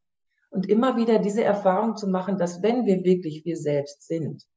[0.52, 4.48] Und immer wieder diese Erfahrung zu machen, dass wenn wir wirklich wir selbst sind,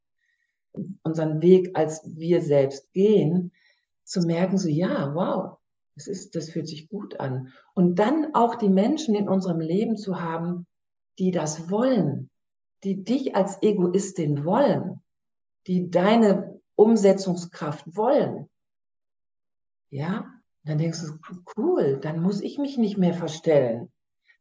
[1.02, 3.52] unseren Weg als wir selbst gehen,
[4.04, 5.58] zu merken, so ja, wow,
[5.94, 7.52] das ist, das fühlt sich gut an.
[7.74, 10.66] Und dann auch die Menschen in unserem Leben zu haben,
[11.18, 12.30] die das wollen,
[12.84, 15.00] die dich als Egoistin wollen,
[15.66, 18.48] die deine Umsetzungskraft wollen.
[19.90, 20.26] Ja,
[20.64, 23.92] dann denkst du, cool, dann muss ich mich nicht mehr verstellen.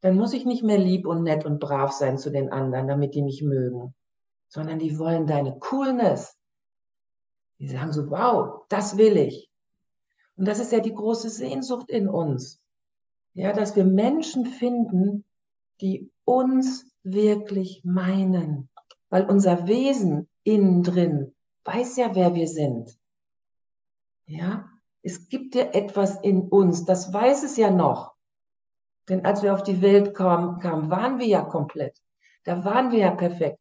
[0.02, 3.14] Dann muss ich nicht mehr lieb und nett und brav sein zu den anderen, damit
[3.14, 3.94] die mich mögen,
[4.48, 6.36] sondern die wollen deine Coolness.
[7.60, 9.52] Die sagen so, wow, das will ich.
[10.36, 12.60] Und das ist ja die große Sehnsucht in uns.
[13.34, 15.24] Ja, dass wir Menschen finden,
[15.80, 18.70] die uns wirklich meinen.
[19.10, 21.34] Weil unser Wesen innen drin
[21.66, 22.98] weiß ja, wer wir sind.
[24.26, 24.70] Ja,
[25.04, 28.14] es gibt ja etwas in uns, das weiß es ja noch.
[29.10, 31.98] Denn als wir auf die Welt kamen, kamen, waren wir ja komplett.
[32.44, 33.60] Da waren wir ja perfekt.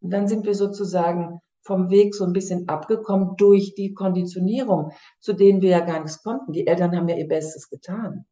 [0.00, 5.32] Und dann sind wir sozusagen vom Weg so ein bisschen abgekommen durch die Konditionierung, zu
[5.32, 6.52] denen wir ja gar nichts konnten.
[6.52, 8.26] Die Eltern haben ja ihr Bestes getan.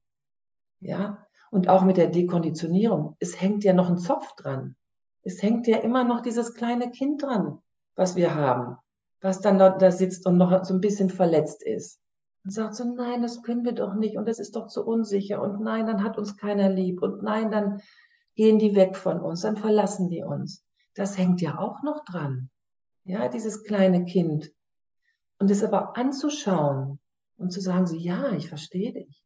[0.81, 1.25] Ja.
[1.51, 3.17] Und auch mit der Dekonditionierung.
[3.19, 4.77] Es hängt ja noch ein Zopf dran.
[5.23, 7.59] Es hängt ja immer noch dieses kleine Kind dran,
[7.97, 8.77] was wir haben,
[9.21, 12.01] was dann da sitzt und noch so ein bisschen verletzt ist.
[12.45, 15.43] Und sagt so, nein, das können wir doch nicht und das ist doch zu unsicher
[15.43, 17.83] und nein, dann hat uns keiner lieb und nein, dann
[18.35, 20.65] gehen die weg von uns, dann verlassen die uns.
[20.95, 22.49] Das hängt ja auch noch dran
[23.05, 24.53] ja, dieses kleine Kind.
[25.39, 26.99] Und es aber anzuschauen
[27.39, 29.25] und zu sagen, so, ja, ich verstehe dich.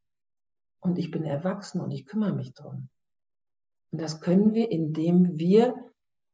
[0.84, 2.90] Und ich bin erwachsen und ich kümmere mich drum.
[3.90, 5.74] Und das können wir, indem wir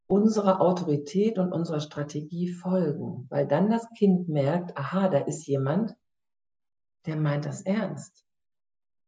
[0.08, 5.94] unserer Autorität und unserer Strategie folgen, weil dann das Kind merkt, aha, da ist jemand,
[7.06, 8.26] der meint das ernst.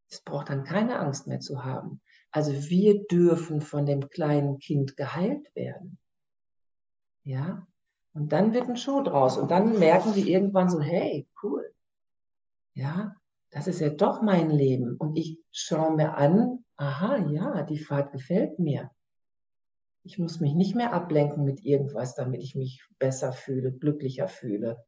[0.08, 2.00] Es braucht dann keine Angst mehr zu haben.
[2.30, 5.98] Also wir dürfen von dem kleinen Kind geheilt werden.
[7.24, 7.66] Ja,
[8.14, 9.38] und dann wird ein Schuh draus.
[9.38, 11.74] Und dann merken die irgendwann so, hey, cool.
[12.74, 13.16] Ja,
[13.52, 14.96] das ist ja doch mein Leben.
[14.96, 18.90] Und ich schaue mir an, aha, ja, die Fahrt gefällt mir.
[20.04, 24.82] Ich muss mich nicht mehr ablenken mit irgendwas, damit ich mich besser fühle, glücklicher fühle.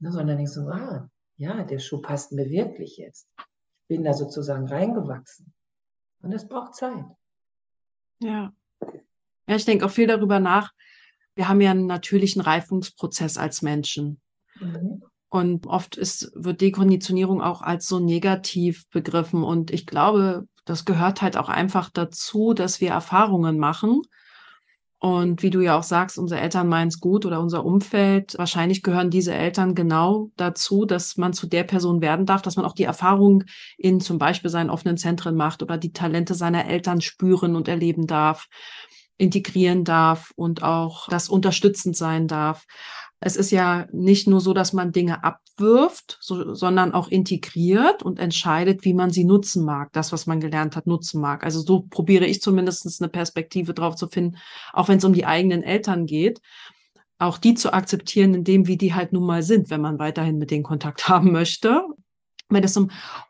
[0.00, 3.28] Ne, sondern ich so, ah, ja, der Schuh passt mir wirklich jetzt.
[3.38, 5.52] Ich bin da sozusagen reingewachsen.
[6.22, 7.04] Und es braucht Zeit.
[8.20, 8.52] Ja.
[9.46, 10.72] Ja, ich denke auch viel darüber nach,
[11.34, 14.20] wir haben ja einen natürlichen Reifungsprozess als Menschen.
[14.60, 15.02] Mhm.
[15.30, 19.42] Und oft ist, wird Dekonditionierung auch als so negativ begriffen.
[19.42, 24.02] Und ich glaube, das gehört halt auch einfach dazu, dass wir Erfahrungen machen.
[25.00, 28.34] Und wie du ja auch sagst, unsere Eltern meinen es gut oder unser Umfeld.
[28.36, 32.64] Wahrscheinlich gehören diese Eltern genau dazu, dass man zu der Person werden darf, dass man
[32.64, 33.44] auch die Erfahrung
[33.76, 38.08] in zum Beispiel seinen offenen Zentren macht oder die Talente seiner Eltern spüren und erleben
[38.08, 38.48] darf
[39.18, 42.64] integrieren darf und auch das unterstützend sein darf.
[43.20, 48.18] Es ist ja nicht nur so, dass man Dinge abwirft, so, sondern auch integriert und
[48.20, 51.42] entscheidet, wie man sie nutzen mag, das, was man gelernt hat, nutzen mag.
[51.42, 54.36] Also so probiere ich zumindest eine Perspektive drauf zu finden,
[54.72, 56.40] auch wenn es um die eigenen Eltern geht,
[57.18, 60.38] auch die zu akzeptieren, in dem, wie die halt nun mal sind, wenn man weiterhin
[60.38, 61.82] mit denen Kontakt haben möchte.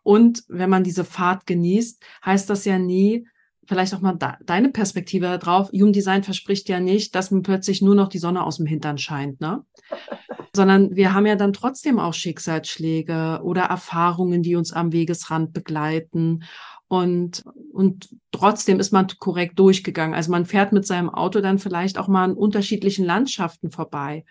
[0.03, 3.27] Und wenn man diese Fahrt genießt, heißt das ja nie,
[3.69, 5.69] vielleicht auch mal da, deine Perspektive drauf.
[5.73, 9.41] Jugenddesign verspricht ja nicht, dass mir plötzlich nur noch die Sonne aus dem Hintern scheint,
[9.41, 9.65] ne?
[10.55, 16.45] Sondern wir haben ja dann trotzdem auch Schicksalsschläge oder Erfahrungen, die uns am Wegesrand begleiten.
[16.89, 20.15] Und, und trotzdem ist man korrekt durchgegangen.
[20.15, 24.25] Also man fährt mit seinem Auto dann vielleicht auch mal an unterschiedlichen Landschaften vorbei,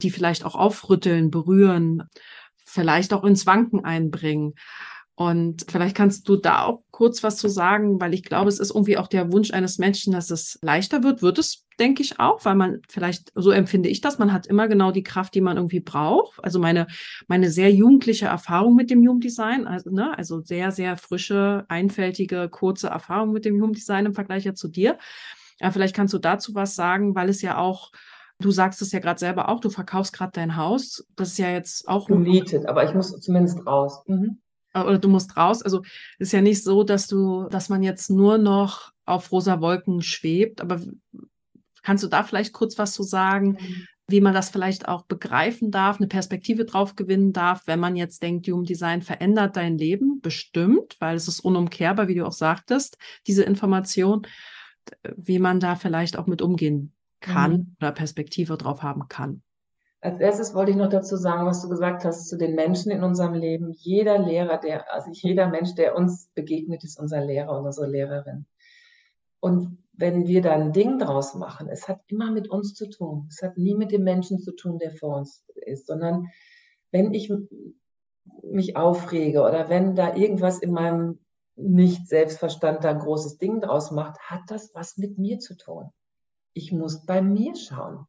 [0.00, 2.04] die vielleicht auch aufrütteln, berühren,
[2.64, 4.54] vielleicht auch ins Wanken einbringen.
[5.22, 8.74] Und vielleicht kannst du da auch kurz was zu sagen, weil ich glaube, es ist
[8.74, 11.22] irgendwie auch der Wunsch eines Menschen, dass es leichter wird.
[11.22, 14.66] Wird es, denke ich auch, weil man vielleicht, so empfinde ich das, man hat immer
[14.66, 16.42] genau die Kraft, die man irgendwie braucht.
[16.42, 16.88] Also meine,
[17.28, 22.88] meine sehr jugendliche Erfahrung mit dem Jugenddesign, also, ne, also sehr, sehr frische, einfältige, kurze
[22.88, 24.98] Erfahrung mit dem Jugenddesign im Vergleich ja zu dir.
[25.60, 27.92] Ja, vielleicht kannst du dazu was sagen, weil es ja auch
[28.40, 31.06] Du sagst es ja gerade selber auch, du verkaufst gerade dein Haus.
[31.14, 32.08] Das ist ja jetzt auch.
[32.08, 34.02] Gemietet, aber ich muss zumindest raus.
[34.08, 34.41] Mhm.
[34.72, 35.62] Äh, oder du musst raus.
[35.62, 35.82] Also
[36.18, 40.60] ist ja nicht so, dass du, dass man jetzt nur noch auf rosa Wolken schwebt.
[40.60, 40.80] Aber
[41.82, 43.86] kannst du da vielleicht kurz was zu sagen, mhm.
[44.06, 48.22] wie man das vielleicht auch begreifen darf, eine Perspektive drauf gewinnen darf, wenn man jetzt
[48.22, 50.20] denkt, Human Design verändert dein Leben?
[50.20, 54.26] Bestimmt, weil es ist unumkehrbar, wie du auch sagtest, diese Information,
[55.16, 57.76] wie man da vielleicht auch mit umgehen kann mhm.
[57.80, 59.42] oder Perspektive drauf haben kann.
[60.02, 63.04] Als erstes wollte ich noch dazu sagen, was du gesagt hast zu den Menschen in
[63.04, 63.70] unserem Leben.
[63.70, 68.46] Jeder Lehrer, der, also jeder Mensch, der uns begegnet, ist unser Lehrer und unsere Lehrerin.
[69.38, 73.28] Und wenn wir da ein Ding draus machen, es hat immer mit uns zu tun.
[73.30, 76.26] Es hat nie mit dem Menschen zu tun, der vor uns ist, sondern
[76.90, 77.32] wenn ich
[78.42, 81.20] mich aufrege oder wenn da irgendwas in meinem
[81.54, 85.90] Nicht-Selbstverstand da ein großes Ding draus macht, hat das was mit mir zu tun.
[86.54, 88.08] Ich muss bei mir schauen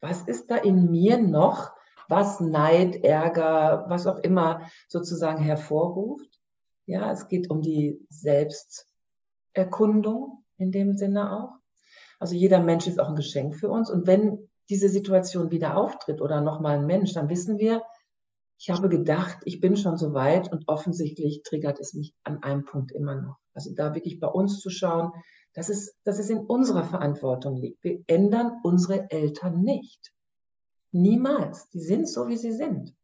[0.00, 1.72] was ist da in mir noch,
[2.08, 6.40] was Neid, Ärger, was auch immer sozusagen hervorruft.
[6.86, 11.50] Ja, es geht um die Selbsterkundung in dem Sinne auch.
[12.18, 13.90] Also jeder Mensch ist auch ein Geschenk für uns.
[13.90, 17.82] Und wenn diese Situation wieder auftritt oder nochmal ein Mensch, dann wissen wir,
[18.58, 22.64] ich habe gedacht, ich bin schon so weit und offensichtlich triggert es mich an einem
[22.64, 23.36] Punkt immer noch.
[23.52, 25.12] Also da wirklich bei uns zu schauen,
[25.56, 27.82] dass es, dass es in unserer Verantwortung liegt.
[27.82, 30.12] Wir ändern unsere Eltern nicht.
[30.92, 31.70] Niemals.
[31.70, 32.94] Die sind so, wie sie sind.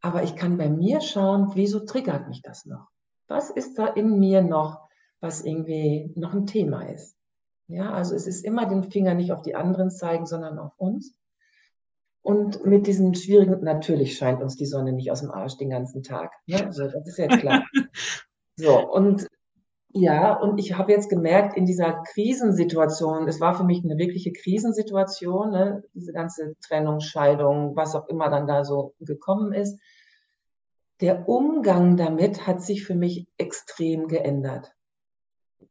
[0.00, 2.88] Aber ich kann bei mir schauen, wieso triggert mich das noch?
[3.28, 4.88] Was ist da in mir noch,
[5.20, 7.16] was irgendwie noch ein Thema ist?
[7.68, 11.14] Ja, also es ist immer den Finger nicht auf die anderen zeigen, sondern auf uns.
[12.22, 16.02] Und mit diesen schwierigen, natürlich scheint uns die Sonne nicht aus dem Arsch den ganzen
[16.02, 16.32] Tag.
[16.46, 16.72] Ne?
[16.72, 17.62] So, das ist ja klar.
[18.58, 19.28] So, und
[19.96, 24.30] ja, und ich habe jetzt gemerkt, in dieser Krisensituation, es war für mich eine wirkliche
[24.32, 29.80] Krisensituation, ne, diese ganze Trennung, Scheidung, was auch immer dann da so gekommen ist.
[31.00, 34.74] Der Umgang damit hat sich für mich extrem geändert.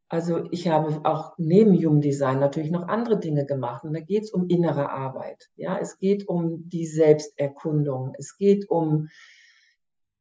[0.08, 3.84] Also ich habe auch neben Jungdesign natürlich noch andere Dinge gemacht.
[3.84, 5.50] Und da geht es um innere Arbeit.
[5.54, 8.12] Ja, es geht um die Selbsterkundung.
[8.18, 9.08] Es geht um,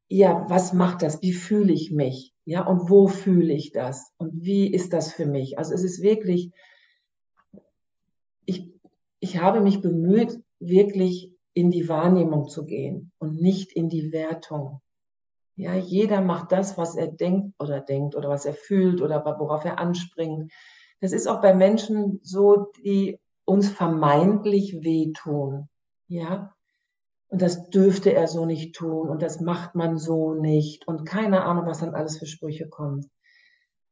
[0.08, 1.22] ja, was macht das?
[1.24, 2.35] Wie fühle ich mich?
[2.46, 4.14] Ja, und wo fühle ich das?
[4.18, 5.58] Und wie ist das für mich?
[5.58, 6.52] Also es ist wirklich,
[8.46, 8.72] ich,
[9.20, 14.82] ich habe mich bemüht, wirklich in die Wahrnehmung zu gehen und nicht in die Wertung.
[15.56, 19.64] Ja, jeder macht das, was er denkt oder denkt oder was er fühlt oder worauf
[19.66, 20.52] er anspringt.
[21.00, 25.70] Das ist auch bei Menschen so, die uns vermeintlich wehtun.
[26.08, 26.55] Ja,
[27.30, 31.44] und das dürfte er so nicht tun und das macht man so nicht und keine
[31.44, 33.10] Ahnung, was dann alles für Sprüche kommen.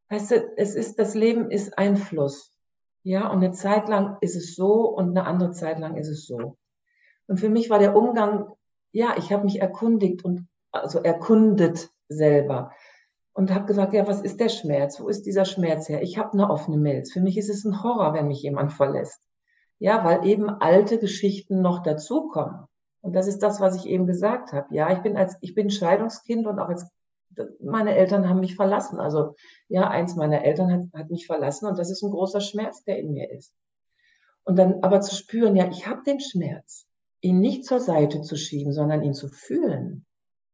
[0.08, 2.52] Weißt du, es ist, das Leben ist ein Fluss.
[3.02, 6.26] Ja, und eine Zeit lang ist es so und eine andere Zeit lang ist es
[6.26, 6.56] so.
[7.26, 8.48] Und für mich war der Umgang,
[8.92, 12.72] ja, ich habe mich erkundigt und also erkundet selber
[13.34, 15.00] und habe gesagt, ja, was ist der Schmerz?
[15.00, 16.02] Wo ist dieser Schmerz her?
[16.02, 17.12] Ich habe eine offene Milz.
[17.12, 19.20] Für mich ist es ein Horror, wenn mich jemand verlässt.
[19.78, 22.66] Ja, weil eben alte Geschichten noch dazukommen.
[23.04, 24.74] Und das ist das, was ich eben gesagt habe.
[24.74, 26.90] Ja, ich bin als, ich bin Scheidungskind und auch als,
[27.60, 28.98] meine Eltern haben mich verlassen.
[28.98, 29.34] Also,
[29.68, 32.98] ja, eins meiner Eltern hat, hat mich verlassen und das ist ein großer Schmerz, der
[32.98, 33.54] in mir ist.
[34.44, 36.86] Und dann aber zu spüren, ja, ich habe den Schmerz,
[37.20, 40.06] ihn nicht zur Seite zu schieben, sondern ihn zu fühlen.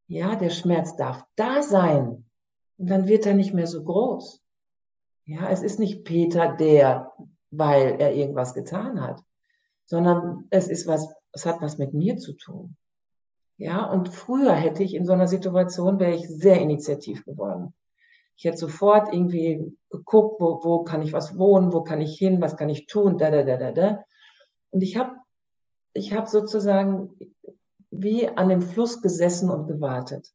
[0.08, 2.24] Ja, der Schmerz darf da sein.
[2.78, 4.42] Und dann wird er nicht mehr so groß.
[5.24, 7.12] Ja, es ist nicht Peter der,
[7.52, 9.22] weil er irgendwas getan hat,
[9.84, 12.76] sondern es ist was es hat was mit mir zu tun.
[13.56, 17.74] Ja, und früher hätte ich in so einer Situation, wäre ich sehr initiativ geworden.
[18.36, 22.40] Ich hätte sofort irgendwie geguckt, wo, wo kann ich was wohnen, wo kann ich hin,
[22.40, 24.04] was kann ich tun, da, da, da, da, da.
[24.70, 25.16] Und ich habe
[25.92, 27.10] ich hab sozusagen
[27.90, 30.32] wie an dem Fluss gesessen und gewartet.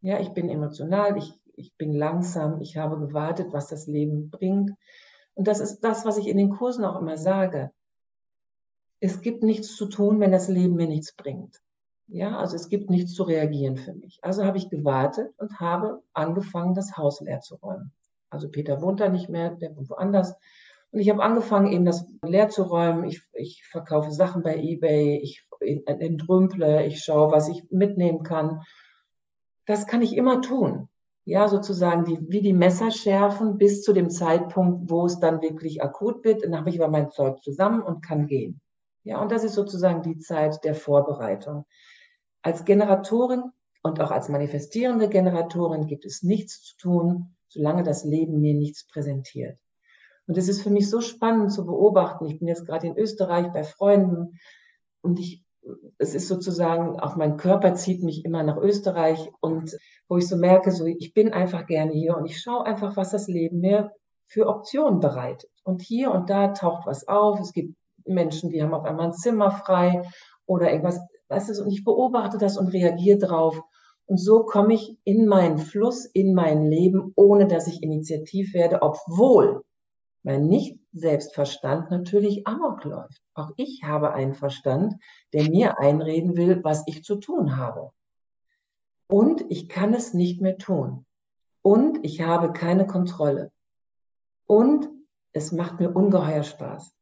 [0.00, 4.70] Ja, ich bin emotional, ich, ich bin langsam, ich habe gewartet, was das Leben bringt.
[5.34, 7.72] Und das ist das, was ich in den Kursen auch immer sage.
[9.04, 11.60] Es gibt nichts zu tun, wenn das Leben mir nichts bringt.
[12.06, 14.20] Ja, also es gibt nichts zu reagieren für mich.
[14.22, 17.92] Also habe ich gewartet und habe angefangen, das Haus leer zu räumen.
[18.30, 20.36] Also Peter wohnt da nicht mehr, der wohnt woanders.
[20.92, 23.02] Und ich habe angefangen, eben das leer zu räumen.
[23.02, 28.60] Ich, ich verkaufe Sachen bei eBay, ich entrümple, ich schaue, was ich mitnehmen kann.
[29.66, 30.88] Das kann ich immer tun.
[31.24, 35.82] Ja, sozusagen die, wie die Messer schärfen bis zu dem Zeitpunkt, wo es dann wirklich
[35.82, 36.44] akut wird.
[36.44, 38.60] Dann habe ich aber mein Zeug zusammen und kann gehen.
[39.04, 41.64] Ja, und das ist sozusagen die Zeit der Vorbereitung.
[42.42, 43.42] Als Generatorin
[43.82, 48.86] und auch als manifestierende Generatorin gibt es nichts zu tun, solange das Leben mir nichts
[48.86, 49.58] präsentiert.
[50.26, 52.26] Und es ist für mich so spannend zu beobachten.
[52.26, 54.38] Ich bin jetzt gerade in Österreich bei Freunden
[55.00, 55.44] und ich,
[55.98, 59.76] es ist sozusagen, auch mein Körper zieht mich immer nach Österreich und
[60.08, 63.10] wo ich so merke, so, ich bin einfach gerne hier und ich schaue einfach, was
[63.10, 63.92] das Leben mir
[64.26, 65.50] für Optionen bereitet.
[65.64, 67.40] Und hier und da taucht was auf.
[67.40, 67.76] Es gibt
[68.06, 70.02] Menschen, die haben auf einmal ein Zimmer frei
[70.46, 71.00] oder irgendwas.
[71.28, 73.60] Weißt du, und ich beobachte das und reagiere drauf.
[74.06, 78.82] Und so komme ich in meinen Fluss, in mein Leben, ohne dass ich initiativ werde,
[78.82, 79.62] obwohl
[80.22, 83.22] mein Nicht-Selbstverstand natürlich amok läuft.
[83.34, 84.94] Auch ich habe einen Verstand,
[85.32, 87.90] der mir einreden will, was ich zu tun habe.
[89.08, 91.06] Und ich kann es nicht mehr tun.
[91.62, 93.52] Und ich habe keine Kontrolle.
[94.46, 94.88] Und
[95.32, 96.94] es macht mir ungeheuer Spaß.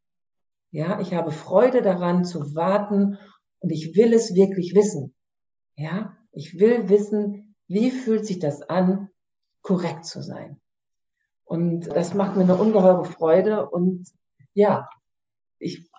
[0.70, 3.18] Ja, ich habe Freude daran zu warten
[3.58, 5.14] und ich will es wirklich wissen.
[5.76, 9.08] Ja, ich will wissen, wie fühlt sich das an,
[9.62, 10.60] korrekt zu sein.
[11.44, 14.06] Und das macht mir eine ungeheure Freude und
[14.54, 14.88] ja,
[15.58, 15.90] ich,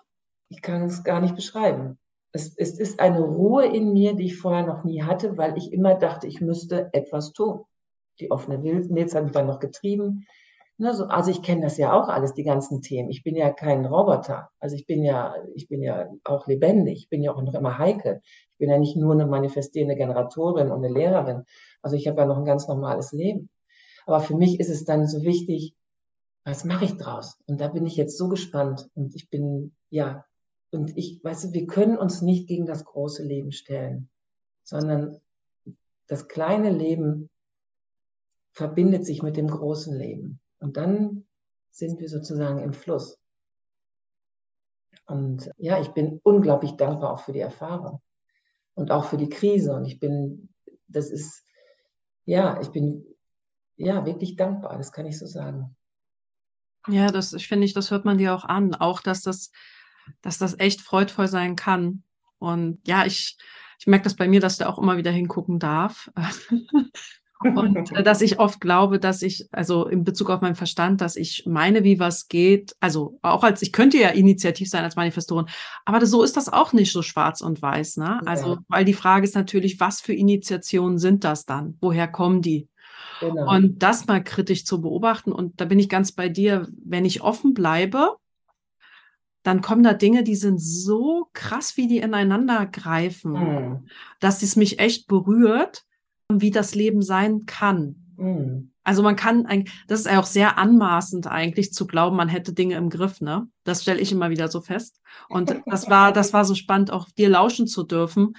[0.48, 1.98] ich kann es gar nicht beschreiben.
[2.32, 5.72] Es, es ist eine Ruhe in mir, die ich vorher noch nie hatte, weil ich
[5.72, 7.64] immer dachte, ich müsste etwas tun.
[8.20, 10.26] Die offene Wildnis habe ich dann noch getrieben.
[10.82, 13.08] Ne, so, also ich kenne das ja auch alles, die ganzen Themen.
[13.08, 14.50] Ich bin ja kein Roboter.
[14.58, 16.98] Also ich bin ja, ich bin ja auch lebendig.
[16.98, 18.20] Ich bin ja auch noch immer Heike.
[18.50, 21.44] Ich bin ja nicht nur eine manifestierende Generatorin und eine Lehrerin.
[21.82, 23.48] Also ich habe ja noch ein ganz normales Leben.
[24.06, 25.76] Aber für mich ist es dann so wichtig,
[26.42, 27.38] was mache ich draus?
[27.46, 28.90] Und da bin ich jetzt so gespannt.
[28.96, 30.24] Und ich bin, ja,
[30.72, 34.08] und ich, weißt du, wir können uns nicht gegen das große Leben stellen,
[34.64, 35.20] sondern
[36.08, 37.30] das kleine Leben
[38.50, 40.40] verbindet sich mit dem großen Leben.
[40.62, 41.26] Und dann
[41.70, 43.18] sind wir sozusagen im Fluss.
[45.06, 48.00] Und ja, ich bin unglaublich dankbar auch für die Erfahrung
[48.74, 49.74] und auch für die Krise.
[49.74, 50.50] Und ich bin,
[50.86, 51.44] das ist,
[52.24, 53.04] ja, ich bin
[53.76, 55.76] ja wirklich dankbar, das kann ich so sagen.
[56.86, 59.50] Ja, das ich finde ich, das hört man dir auch an, auch dass das,
[60.20, 62.04] dass das echt freudvoll sein kann.
[62.38, 63.36] Und ja, ich,
[63.80, 66.10] ich merke das bei mir, dass der auch immer wieder hingucken darf.
[67.44, 71.16] Und äh, dass ich oft glaube, dass ich, also in Bezug auf meinen Verstand, dass
[71.16, 75.46] ich meine, wie was geht, also auch als, ich könnte ja initiativ sein als Manifestorin,
[75.84, 78.20] aber das, so ist das auch nicht so schwarz und weiß, ne?
[78.26, 78.58] Also, ja.
[78.68, 81.76] weil die Frage ist natürlich, was für Initiationen sind das dann?
[81.80, 82.68] Woher kommen die?
[83.20, 83.54] Genau.
[83.54, 85.32] Und das mal kritisch zu beobachten.
[85.32, 88.16] Und da bin ich ganz bei dir, wenn ich offen bleibe,
[89.42, 93.88] dann kommen da Dinge, die sind so krass, wie die ineinander greifen, mhm.
[94.20, 95.84] dass es mich echt berührt
[96.40, 97.96] wie das Leben sein kann.
[98.16, 98.72] Mhm.
[98.84, 102.74] Also man kann eigentlich, das ist auch sehr anmaßend eigentlich zu glauben, man hätte Dinge
[102.76, 103.46] im Griff, ne?
[103.62, 105.00] Das stelle ich immer wieder so fest.
[105.28, 108.34] Und das war, das war so spannend, auch dir lauschen zu dürfen,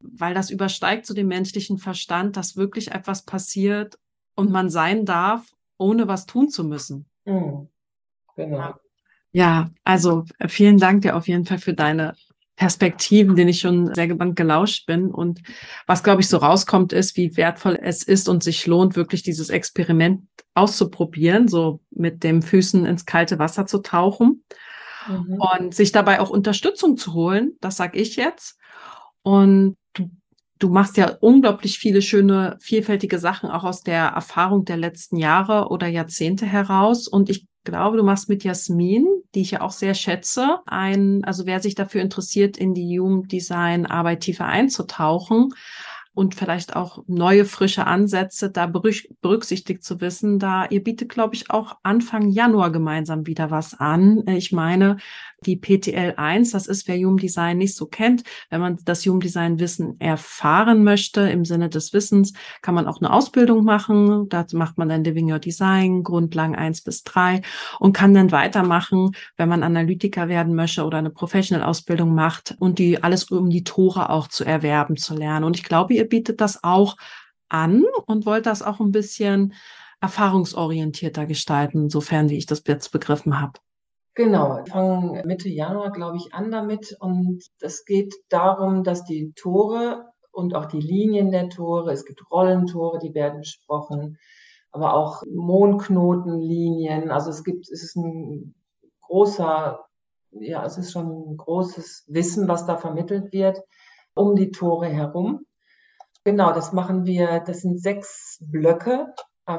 [0.00, 3.98] weil das übersteigt zu dem menschlichen Verstand, dass wirklich etwas passiert
[4.34, 7.06] und man sein darf, ohne was tun zu müssen.
[7.24, 7.68] Mhm.
[8.36, 8.74] Genau.
[9.32, 12.14] Ja, also äh, vielen Dank dir auf jeden Fall für deine
[12.56, 15.10] Perspektiven, denen ich schon sehr gebannt gelauscht bin.
[15.10, 15.42] Und
[15.86, 19.50] was, glaube ich, so rauskommt, ist, wie wertvoll es ist und sich lohnt, wirklich dieses
[19.50, 20.22] Experiment
[20.54, 24.42] auszuprobieren, so mit dem Füßen ins kalte Wasser zu tauchen
[25.06, 25.38] mhm.
[25.38, 27.52] und sich dabei auch Unterstützung zu holen.
[27.60, 28.58] Das sage ich jetzt.
[29.22, 30.10] Und du,
[30.58, 35.68] du machst ja unglaublich viele schöne, vielfältige Sachen auch aus der Erfahrung der letzten Jahre
[35.68, 37.06] oder Jahrzehnte heraus.
[37.06, 41.44] Und ich glaube, du machst mit Jasmin, die ich ja auch sehr schätze, ein, also
[41.44, 45.52] wer sich dafür interessiert, in die Human Design Arbeit tiefer einzutauchen
[46.14, 51.50] und vielleicht auch neue, frische Ansätze da berücksichtigt zu wissen, da ihr bietet, glaube ich,
[51.50, 54.24] auch Anfang Januar gemeinsam wieder was an.
[54.26, 54.96] Ich meine,
[55.46, 56.50] die PTL 1.
[56.50, 58.24] Das ist, wer Human Design nicht so kennt.
[58.50, 62.32] Wenn man das Human Design Wissen erfahren möchte, im Sinne des Wissens,
[62.62, 64.28] kann man auch eine Ausbildung machen.
[64.28, 67.42] Da macht man dann Living Your Design, Grundlagen 1 bis 3
[67.78, 73.02] und kann dann weitermachen, wenn man Analytiker werden möchte oder eine Professional-Ausbildung macht und die
[73.02, 75.44] alles um die Tore auch zu erwerben, zu lernen.
[75.44, 76.96] Und ich glaube, ihr bietet das auch
[77.48, 79.54] an und wollt das auch ein bisschen
[80.00, 83.58] erfahrungsorientierter gestalten, sofern wie ich das jetzt begriffen habe.
[84.16, 86.96] Genau, fangen Mitte Januar, glaube ich, an damit.
[87.00, 92.22] Und es geht darum, dass die Tore und auch die Linien der Tore, es gibt
[92.30, 94.16] Rollentore, die werden besprochen,
[94.72, 97.10] aber auch Mondknotenlinien.
[97.10, 98.54] Also es gibt, es ist ein
[99.02, 99.84] großer,
[100.30, 103.60] ja, es ist schon ein großes Wissen, was da vermittelt wird
[104.14, 105.44] um die Tore herum.
[106.24, 109.08] Genau, das machen wir, das sind sechs Blöcke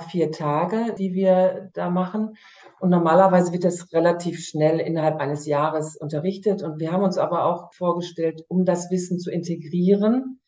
[0.09, 2.35] vier Tage, die wir da machen.
[2.79, 6.61] Und normalerweise wird das relativ schnell innerhalb eines Jahres unterrichtet.
[6.61, 10.39] Und wir haben uns aber auch vorgestellt, um das Wissen zu integrieren,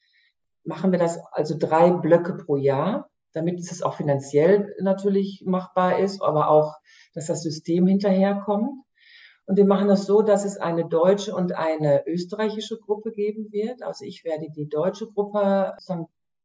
[0.63, 6.21] machen wir das also drei Blöcke pro Jahr, damit es auch finanziell natürlich machbar ist,
[6.21, 6.75] aber auch,
[7.13, 8.71] dass das System hinterherkommt.
[9.45, 13.81] Und wir machen das so, dass es eine deutsche und eine österreichische Gruppe geben wird.
[13.81, 15.73] Also ich werde die deutsche Gruppe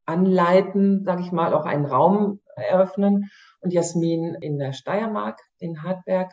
[0.07, 3.31] anleiten, sage ich mal, auch einen Raum eröffnen
[3.61, 6.33] und Jasmin in der Steiermark, in Hartberg.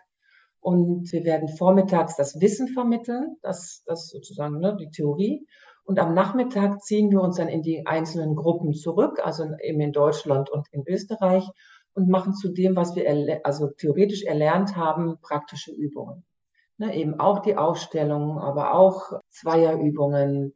[0.60, 5.48] Und wir werden vormittags das Wissen vermitteln, das, das sozusagen ne, die Theorie.
[5.84, 9.92] Und am Nachmittag ziehen wir uns dann in die einzelnen Gruppen zurück, also eben in
[9.92, 11.50] Deutschland und in Österreich
[11.94, 16.24] und machen zu dem, was wir also theoretisch erlernt haben, praktische Übungen.
[16.78, 20.56] Ne, eben auch die Ausstellungen, aber auch Zweierübungen,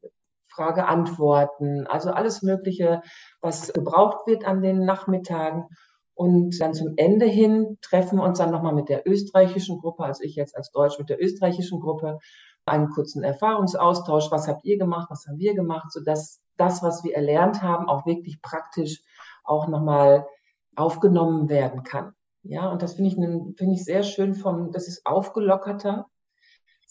[0.55, 3.01] Frage-Antworten, also alles Mögliche,
[3.41, 5.65] was gebraucht wird an den Nachmittagen.
[6.13, 10.23] Und dann zum Ende hin treffen wir uns dann nochmal mit der österreichischen Gruppe, also
[10.23, 12.19] ich jetzt als Deutsch mit der österreichischen Gruppe,
[12.65, 14.31] einen kurzen Erfahrungsaustausch.
[14.31, 15.07] Was habt ihr gemacht?
[15.09, 15.91] Was haben wir gemacht?
[15.91, 19.01] Sodass das, was wir erlernt haben, auch wirklich praktisch
[19.43, 20.25] auch nochmal
[20.75, 22.13] aufgenommen werden kann.
[22.43, 26.07] Ja, und das finde ich, finde ich sehr schön vom, das ist aufgelockerter.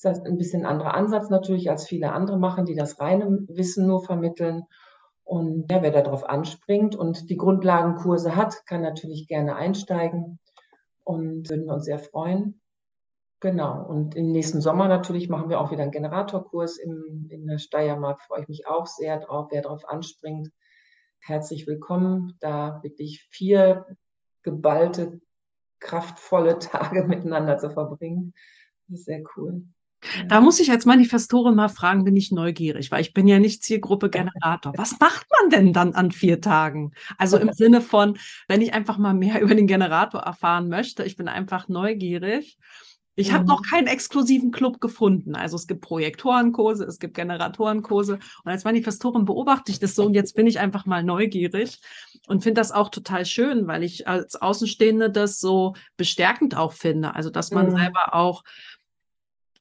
[0.02, 3.86] Das ist ein bisschen anderer Ansatz natürlich, als viele andere machen, die das reine Wissen
[3.86, 4.64] nur vermitteln.
[5.22, 10.38] Und ja, wer darauf anspringt und die Grundlagenkurse hat, kann natürlich gerne einsteigen
[11.02, 12.60] und würden uns sehr freuen.
[13.40, 13.84] Genau.
[13.86, 18.20] Und im nächsten Sommer natürlich machen wir auch wieder einen Generatorkurs im, in der Steiermark.
[18.22, 20.50] Freue ich mich auch sehr drauf, wer darauf anspringt.
[21.20, 23.86] Herzlich willkommen, da wirklich vier
[24.42, 25.20] geballte,
[25.78, 28.34] kraftvolle Tage miteinander zu verbringen.
[28.88, 29.64] Das ist sehr cool.
[30.28, 33.62] Da muss ich als Manifestorin mal fragen, bin ich neugierig, weil ich bin ja nicht
[33.62, 34.72] Zielgruppe Generator.
[34.76, 36.92] Was macht man denn dann an vier Tagen?
[37.18, 41.16] Also im Sinne von, wenn ich einfach mal mehr über den Generator erfahren möchte, ich
[41.16, 42.58] bin einfach neugierig.
[43.16, 43.70] Ich habe noch mhm.
[43.70, 45.36] keinen exklusiven Club gefunden.
[45.36, 48.14] Also es gibt Projektorenkurse, es gibt Generatorenkurse.
[48.14, 51.78] Und als Manifestorin beobachte ich das so und jetzt bin ich einfach mal neugierig
[52.26, 57.14] und finde das auch total schön, weil ich als Außenstehende das so bestärkend auch finde.
[57.14, 57.76] Also dass man mhm.
[57.76, 58.42] selber auch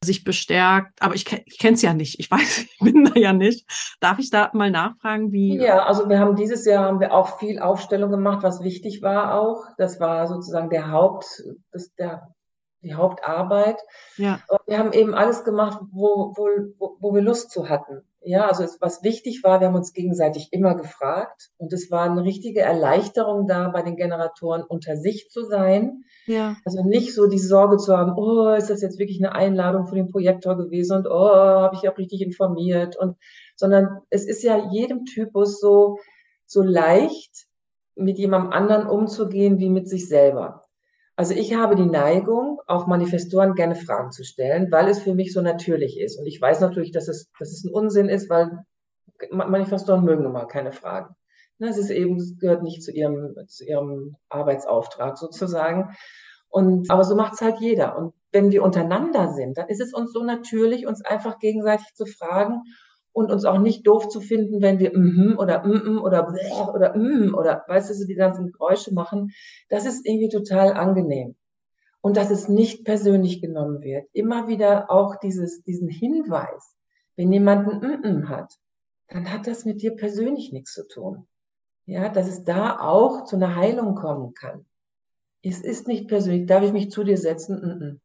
[0.03, 1.01] sich bestärkt.
[1.01, 2.19] Aber ich, ich kenne es ja nicht.
[2.19, 3.67] Ich weiß, ich bin da ja nicht.
[3.99, 5.57] Darf ich da mal nachfragen, wie?
[5.57, 9.35] Ja, also wir haben dieses Jahr haben wir auch viel Aufstellung gemacht, was wichtig war
[9.35, 9.65] auch.
[9.77, 12.33] Das war sozusagen der Haupt, das, der,
[12.81, 13.79] die Hauptarbeit.
[14.17, 14.39] Ja.
[14.47, 18.03] Und wir haben eben alles gemacht, wo, wo, wo wir Lust zu hatten.
[18.25, 22.09] Ja, also es, was wichtig war, wir haben uns gegenseitig immer gefragt und es war
[22.09, 26.03] eine richtige Erleichterung da, bei den Generatoren unter sich zu sein.
[26.25, 26.55] Ja.
[26.63, 29.95] Also nicht so die Sorge zu haben, oh, ist das jetzt wirklich eine Einladung für
[29.95, 33.17] den Projektor gewesen und oh, habe ich auch richtig informiert und,
[33.55, 35.97] sondern es ist ja jedem Typus so,
[36.45, 37.47] so leicht,
[37.95, 40.62] mit jemandem anderen umzugehen wie mit sich selber.
[41.15, 45.31] Also ich habe die Neigung, auch Manifestoren gerne Fragen zu stellen, weil es für mich
[45.31, 46.17] so natürlich ist.
[46.17, 48.65] Und ich weiß natürlich, dass es, dass es ein Unsinn ist, weil
[49.31, 51.15] Manifestoren mögen nun mal keine Fragen.
[51.59, 55.95] Das ist eben, das gehört nicht zu ihrem, zu ihrem Arbeitsauftrag sozusagen.
[56.49, 57.95] Und, aber so macht es halt jeder.
[57.97, 62.05] Und wenn wir untereinander sind, dann ist es uns so natürlich, uns einfach gegenseitig zu
[62.05, 62.63] fragen
[63.13, 66.33] und uns auch nicht doof zu finden, wenn wir mhm oder mhm oder
[66.73, 69.31] oder mhm oder weißt du, so die ganzen Geräusche machen.
[69.69, 71.35] Das ist irgendwie total angenehm.
[72.01, 74.09] Und dass es nicht persönlich genommen wird.
[74.11, 76.75] Immer wieder auch dieses, diesen Hinweis,
[77.15, 78.53] wenn jemand ein mhm hat,
[79.07, 81.27] dann hat das mit dir persönlich nichts zu tun.
[81.85, 84.65] Ja, dass es da auch zu einer Heilung kommen kann.
[85.43, 86.47] Es ist nicht persönlich.
[86.47, 87.61] Darf ich mich zu dir setzen?
[87.61, 88.01] Mhm.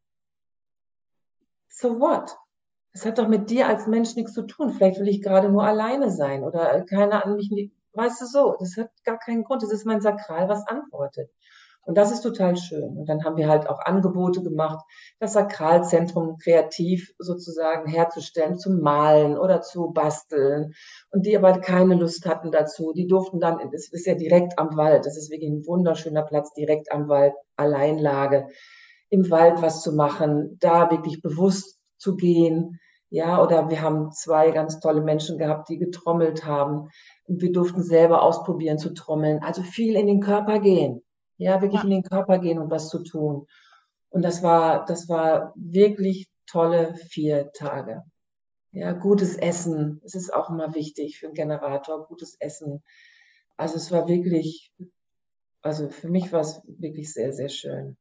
[1.68, 2.36] So what?
[2.98, 4.72] Das hat doch mit dir als Mensch nichts zu tun.
[4.72, 7.48] Vielleicht will ich gerade nur alleine sein oder keiner an mich,
[7.92, 8.56] weißt du so.
[8.58, 9.62] Das hat gar keinen Grund.
[9.62, 11.30] Das ist mein Sakral, was antwortet.
[11.82, 12.96] Und das ist total schön.
[12.96, 14.84] Und dann haben wir halt auch Angebote gemacht,
[15.20, 20.74] das Sakralzentrum kreativ sozusagen herzustellen, zu malen oder zu basteln.
[21.12, 24.76] Und die aber keine Lust hatten dazu, die durften dann, es ist ja direkt am
[24.76, 28.48] Wald, das ist wirklich ein wunderschöner Platz, direkt am Wald, Alleinlage,
[29.08, 32.80] im Wald was zu machen, da wirklich bewusst zu gehen.
[33.10, 36.90] Ja, oder wir haben zwei ganz tolle Menschen gehabt, die getrommelt haben.
[37.24, 39.42] Und wir durften selber ausprobieren zu trommeln.
[39.42, 41.02] Also viel in den Körper gehen.
[41.38, 41.84] Ja, wirklich ja.
[41.84, 43.46] in den Körper gehen und was zu tun.
[44.10, 48.02] Und das war, das war wirklich tolle vier Tage.
[48.72, 50.00] Ja, gutes Essen.
[50.04, 52.82] Es ist auch immer wichtig für einen Generator, gutes Essen.
[53.56, 54.72] Also es war wirklich,
[55.62, 57.96] also für mich war es wirklich sehr, sehr schön.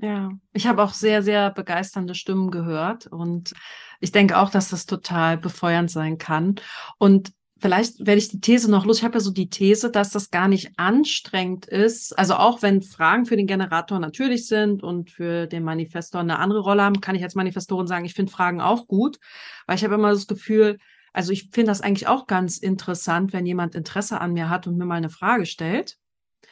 [0.00, 3.52] Ja, ich habe auch sehr, sehr begeisternde Stimmen gehört und
[4.00, 6.56] ich denke auch, dass das total befeuernd sein kann.
[6.98, 8.98] Und vielleicht werde ich die These noch los.
[8.98, 12.16] Ich habe ja so die These, dass das gar nicht anstrengend ist.
[12.16, 16.60] Also auch wenn Fragen für den Generator natürlich sind und für den Manifestor eine andere
[16.60, 19.18] Rolle haben, kann ich als Manifestorin sagen, ich finde Fragen auch gut,
[19.66, 20.78] weil ich habe immer das Gefühl,
[21.12, 24.76] also ich finde das eigentlich auch ganz interessant, wenn jemand Interesse an mir hat und
[24.76, 25.96] mir mal eine Frage stellt.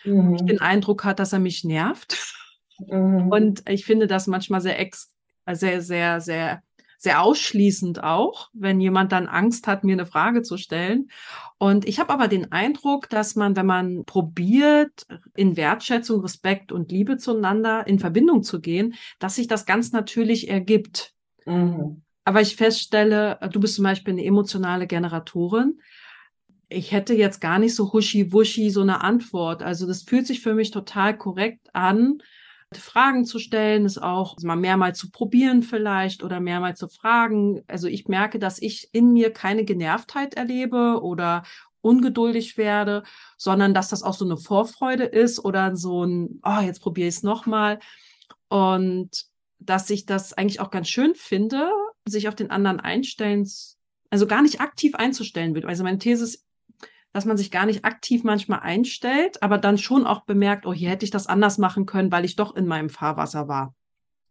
[0.04, 0.34] Mhm.
[0.34, 2.16] Ich den Eindruck hat, dass er mich nervt.
[2.78, 3.28] Mhm.
[3.28, 5.12] Und ich finde das manchmal sehr ex,
[5.46, 6.62] sehr, sehr, sehr
[6.98, 11.10] sehr ausschließend auch, wenn jemand dann Angst hat, mir eine Frage zu stellen.
[11.58, 16.90] Und ich habe aber den Eindruck, dass man, wenn man probiert, in Wertschätzung, Respekt und
[16.90, 21.12] Liebe zueinander in Verbindung zu gehen, dass sich das ganz natürlich ergibt.
[21.44, 22.02] Mhm.
[22.24, 25.80] Aber ich feststelle, du bist zum Beispiel eine emotionale Generatorin.
[26.68, 29.62] Ich hätte jetzt gar nicht so huschi-wuschi so eine Antwort.
[29.62, 32.20] Also das fühlt sich für mich total korrekt an,
[32.74, 37.62] Fragen zu stellen, es auch mal mehrmals zu probieren vielleicht oder mehrmals zu fragen.
[37.68, 41.44] Also ich merke, dass ich in mir keine Genervtheit erlebe oder
[41.80, 43.04] ungeduldig werde,
[43.36, 47.16] sondern dass das auch so eine Vorfreude ist oder so ein, oh, jetzt probiere ich
[47.16, 47.78] es nochmal.
[48.48, 49.26] Und
[49.60, 51.70] dass ich das eigentlich auch ganz schön finde,
[52.04, 53.48] sich auf den anderen einstellen,
[54.10, 55.66] also gar nicht aktiv einzustellen will.
[55.66, 56.44] Also meine These ist,
[57.16, 60.90] dass man sich gar nicht aktiv manchmal einstellt, aber dann schon auch bemerkt, oh, hier
[60.90, 63.74] hätte ich das anders machen können, weil ich doch in meinem Fahrwasser war.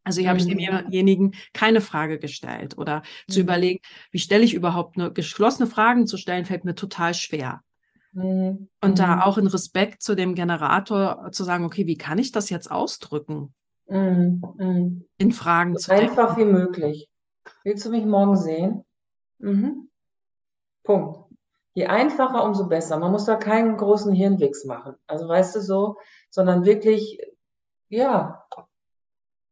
[0.03, 0.38] Also hier mhm.
[0.38, 3.31] habe ich demjenigen keine Frage gestellt oder mhm.
[3.31, 3.79] zu überlegen,
[4.11, 7.61] wie stelle ich überhaupt eine geschlossene Frage zu stellen, fällt mir total schwer.
[8.11, 8.69] Mhm.
[8.81, 9.21] Und da mhm.
[9.23, 13.55] auch in Respekt zu dem Generator zu sagen, okay, wie kann ich das jetzt ausdrücken?
[13.88, 14.43] Mhm.
[14.59, 15.05] Mhm.
[15.17, 16.51] In Fragen so zu Einfach denken.
[16.51, 17.09] wie möglich.
[17.63, 18.86] Willst du mich morgen sehen?
[20.83, 21.24] Punkt.
[21.76, 22.97] Je einfacher, umso besser.
[22.97, 24.95] Man muss da keinen großen Hirnwix machen.
[25.07, 25.97] Also weißt du so,
[26.30, 27.19] sondern wirklich,
[27.89, 28.47] ja,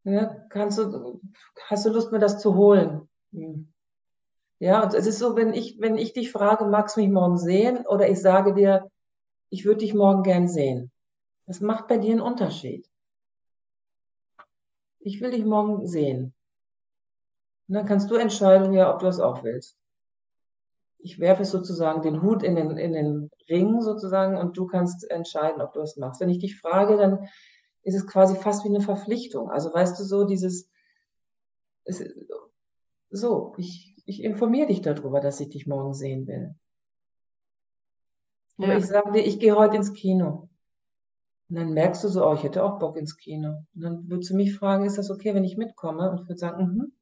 [0.05, 1.19] ja kannst du,
[1.67, 3.09] hast du Lust, mir das zu holen?
[3.34, 3.74] Hm.
[4.59, 7.38] Ja, und es ist so, wenn ich, wenn ich dich frage, magst du mich morgen
[7.38, 7.86] sehen?
[7.88, 8.89] Oder ich sage dir,
[9.49, 10.91] ich würde dich morgen gern sehen.
[11.45, 12.89] Das macht bei dir einen Unterschied.
[14.99, 16.34] Ich will dich morgen sehen.
[17.67, 19.78] Und dann kannst du entscheiden, ja, ob du es auch willst
[21.04, 25.62] ich werfe sozusagen den Hut in den, in den Ring sozusagen und du kannst entscheiden,
[25.62, 26.22] ob du es machst.
[26.22, 27.28] Wenn ich dich frage, dann
[27.84, 29.51] ist es quasi fast wie eine Verpflichtung.
[29.51, 30.70] Also weißt du so, dieses,
[31.84, 32.01] es,
[33.10, 36.56] so, ich, ich informiere dich darüber, dass ich dich morgen sehen will.
[38.58, 38.78] Ja.
[38.78, 40.47] ich sage dir, ich gehe heute ins Kino.
[41.49, 43.66] Und dann merkst du so, oh, ich hätte auch Bock ins Kino.
[43.76, 46.10] Und dann würdest du mich fragen, ist das okay, wenn ich mitkomme?
[46.10, 46.93] Und ich würde sagen, mhm.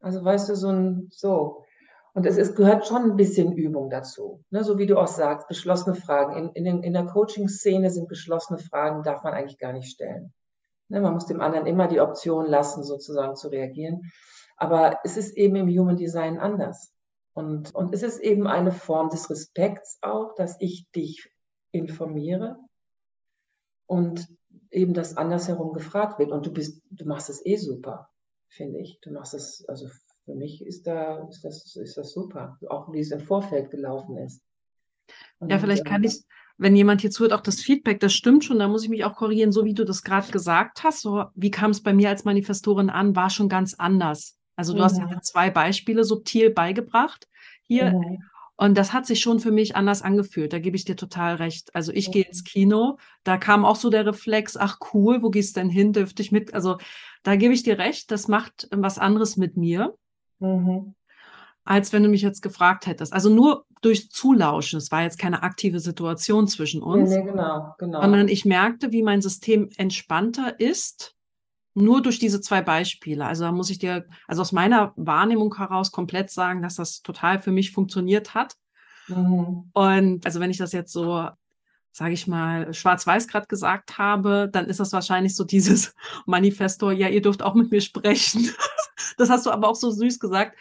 [0.00, 1.66] Also weißt du, so ein, so.
[2.12, 4.44] Und es ist, gehört schon ein bisschen Übung dazu.
[4.50, 4.64] Ne?
[4.64, 6.52] So wie du auch sagst, geschlossene Fragen.
[6.54, 10.32] In, in, in der Coaching-Szene sind geschlossene Fragen, darf man eigentlich gar nicht stellen.
[10.88, 11.00] Ne?
[11.00, 14.10] Man muss dem anderen immer die Option lassen, sozusagen zu reagieren.
[14.56, 16.92] Aber es ist eben im Human Design anders.
[17.32, 21.32] Und, und es ist eben eine Form des Respekts auch, dass ich dich
[21.70, 22.58] informiere
[23.86, 24.28] und
[24.70, 26.32] eben das andersherum gefragt wird.
[26.32, 28.10] Und du bist, du machst es eh super,
[28.48, 28.98] finde ich.
[29.00, 29.88] Du machst es also
[30.30, 34.16] für mich ist, da, ist, das, ist das super, auch wie es im Vorfeld gelaufen
[34.18, 34.42] ist.
[35.40, 36.22] Und ja, vielleicht kann ich,
[36.56, 39.16] wenn jemand hier zuhört, auch das Feedback, das stimmt schon, da muss ich mich auch
[39.16, 42.24] korrigieren, so wie du das gerade gesagt hast, so wie kam es bei mir als
[42.24, 44.38] Manifestorin an, war schon ganz anders.
[44.54, 44.84] Also du mhm.
[44.84, 47.26] hast ja zwei Beispiele subtil beigebracht
[47.62, 47.92] hier.
[47.92, 48.22] Mhm.
[48.56, 50.52] Und das hat sich schon für mich anders angefühlt.
[50.52, 51.74] Da gebe ich dir total recht.
[51.74, 52.12] Also ich mhm.
[52.12, 55.70] gehe ins Kino, da kam auch so der Reflex, ach cool, wo gehst du denn
[55.70, 55.94] hin?
[55.94, 56.52] Dürfte ich mit?
[56.52, 56.76] Also
[57.22, 59.94] da gebe ich dir recht, das macht was anderes mit mir.
[60.40, 60.94] Mhm.
[61.64, 63.12] Als wenn du mich jetzt gefragt hättest.
[63.12, 64.78] Also nur durch Zulauschen.
[64.78, 67.10] Es war jetzt keine aktive Situation zwischen uns.
[67.10, 68.00] Nee, nee, genau, genau.
[68.00, 71.14] Sondern ich merkte, wie mein System entspannter ist,
[71.74, 73.24] nur durch diese zwei Beispiele.
[73.24, 77.40] Also da muss ich dir, also aus meiner Wahrnehmung heraus komplett sagen, dass das total
[77.40, 78.56] für mich funktioniert hat.
[79.08, 79.70] Mhm.
[79.72, 81.28] Und also wenn ich das jetzt so
[81.92, 85.94] sage ich mal, schwarz-weiß gerade gesagt habe, dann ist das wahrscheinlich so dieses
[86.26, 88.50] Manifestor, ja, ihr dürft auch mit mir sprechen.
[89.18, 90.56] das hast du aber auch so süß gesagt.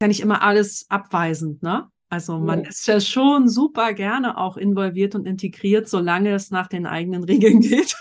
[0.00, 1.90] Ja, nicht immer alles abweisend, ne?
[2.08, 6.86] Also man ist ja schon super gerne auch involviert und integriert, solange es nach den
[6.86, 7.96] eigenen Regeln geht.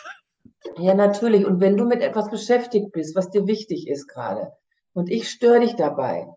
[0.77, 1.45] Ja, natürlich.
[1.45, 4.51] Und wenn du mit etwas beschäftigt bist, was dir wichtig ist gerade,
[4.93, 6.27] und ich störe dich dabei,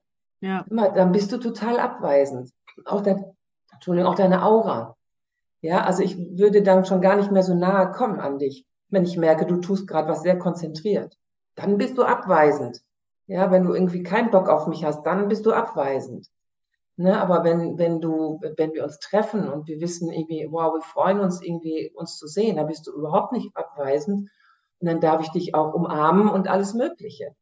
[0.40, 0.64] ja.
[0.68, 2.50] dann bist du total abweisend.
[2.84, 3.24] Auch dein,
[3.72, 4.96] Entschuldigung, auch deine Aura.
[5.62, 9.04] Ja, also ich würde dann schon gar nicht mehr so nahe kommen an dich, wenn
[9.04, 11.16] ich merke, du tust gerade was sehr konzentriert.
[11.54, 12.82] Dann bist du abweisend.
[13.26, 16.28] Ja, wenn du irgendwie keinen Bock auf mich hast, dann bist du abweisend.
[16.96, 20.82] Ne, aber wenn, wenn du, wenn wir uns treffen und wir wissen irgendwie, wow, wir
[20.82, 24.30] freuen uns irgendwie, uns zu sehen, dann bist du überhaupt nicht abweisend.
[24.78, 27.34] Und dann darf ich dich auch umarmen und alles Mögliche.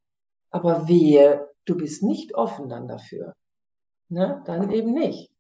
[0.51, 3.35] Aber wehe, du bist nicht offen dann dafür.
[4.09, 5.33] Ne, dann eben nicht.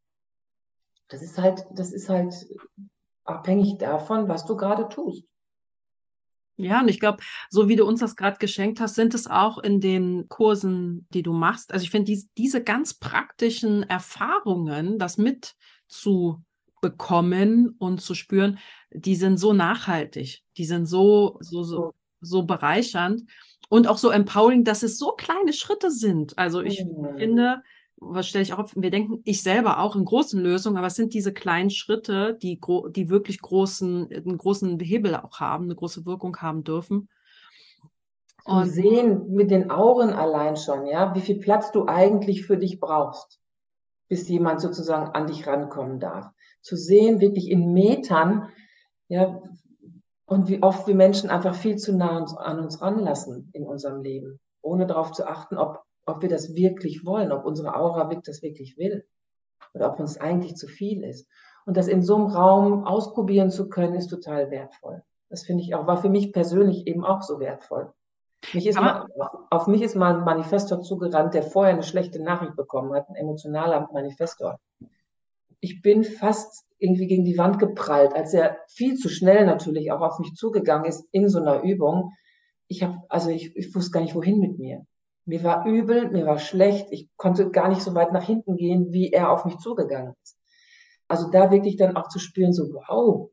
[1.08, 2.48] Das ist halt, das ist halt
[3.24, 5.24] abhängig davon, was du gerade tust.
[6.62, 9.58] Ja, und ich glaube, so wie du uns das gerade geschenkt hast, sind es auch
[9.58, 11.72] in den Kursen, die du machst.
[11.72, 18.58] Also ich finde dies, diese ganz praktischen Erfahrungen, das mitzubekommen und zu spüren,
[18.90, 23.22] die sind so nachhaltig, die sind so, so, so, so bereichernd
[23.68, 26.38] und auch so empowering, dass es so kleine Schritte sind.
[26.38, 27.18] Also ich mhm.
[27.18, 27.62] finde,
[28.00, 30.96] was stelle ich auch auf, wir denken, ich selber auch in großen Lösungen, aber es
[30.96, 32.58] sind diese kleinen Schritte, die,
[32.96, 37.08] die wirklich großen, einen großen Hebel auch haben, eine große Wirkung haben dürfen.
[38.44, 42.56] Und Zu sehen mit den Augen allein schon, ja, wie viel Platz du eigentlich für
[42.56, 43.38] dich brauchst,
[44.08, 46.30] bis jemand sozusagen an dich rankommen darf.
[46.62, 48.48] Zu sehen, wirklich in Metern,
[49.08, 49.42] ja,
[50.24, 54.40] und wie oft wir Menschen einfach viel zu nah an uns ranlassen in unserem Leben,
[54.62, 58.76] ohne darauf zu achten, ob ob wir das wirklich wollen, ob unsere Aura das wirklich
[58.76, 59.04] will
[59.74, 61.28] oder ob uns eigentlich zu viel ist.
[61.66, 65.02] Und das in so einem Raum ausprobieren zu können, ist total wertvoll.
[65.28, 67.92] Das finde ich auch, war für mich persönlich eben auch so wertvoll.
[68.54, 69.06] Mich ist mal,
[69.50, 73.14] auf mich ist mal ein Manifestor zugerannt, der vorher eine schlechte Nachricht bekommen hat, ein
[73.14, 74.58] emotionaler Manifestor.
[75.60, 80.00] Ich bin fast irgendwie gegen die Wand geprallt, als er viel zu schnell natürlich auch
[80.00, 82.14] auf mich zugegangen ist in so einer Übung.
[82.66, 84.86] Ich habe, also ich, ich wusste gar nicht, wohin mit mir.
[85.30, 86.88] Mir war übel, mir war schlecht.
[86.90, 90.36] Ich konnte gar nicht so weit nach hinten gehen, wie er auf mich zugegangen ist.
[91.06, 93.30] Also da wirklich dann auch zu spüren, so, wow,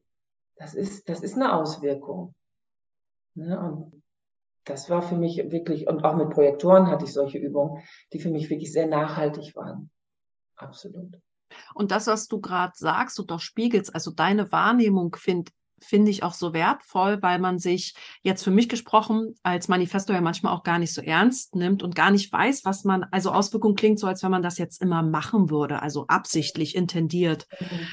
[0.57, 2.35] das ist, das ist eine Auswirkung.
[3.33, 3.59] Ne?
[3.59, 4.03] Und
[4.63, 7.81] das war für mich wirklich, und auch mit Projektoren hatte ich solche Übungen,
[8.13, 9.89] die für mich wirklich sehr nachhaltig waren.
[10.55, 11.19] Absolut.
[11.73, 16.23] Und das, was du gerade sagst und auch spiegelst, also deine Wahrnehmung, finde finde ich
[16.23, 20.63] auch so wertvoll, weil man sich jetzt für mich gesprochen als Manifesto ja manchmal auch
[20.63, 24.07] gar nicht so ernst nimmt und gar nicht weiß, was man, also Auswirkung klingt so,
[24.07, 27.47] als wenn man das jetzt immer machen würde, also absichtlich intendiert.
[27.59, 27.87] Mhm.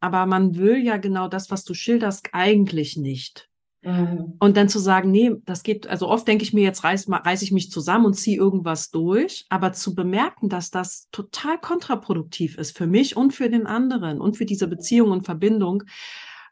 [0.00, 3.48] Aber man will ja genau das, was du schilderst, eigentlich nicht.
[3.84, 4.34] Mhm.
[4.38, 7.42] Und dann zu sagen, nee, das geht, also oft denke ich mir, jetzt reiß, reiß
[7.42, 12.76] ich mich zusammen und ziehe irgendwas durch, aber zu bemerken, dass das total kontraproduktiv ist
[12.76, 15.84] für mich und für den anderen und für diese Beziehung und Verbindung,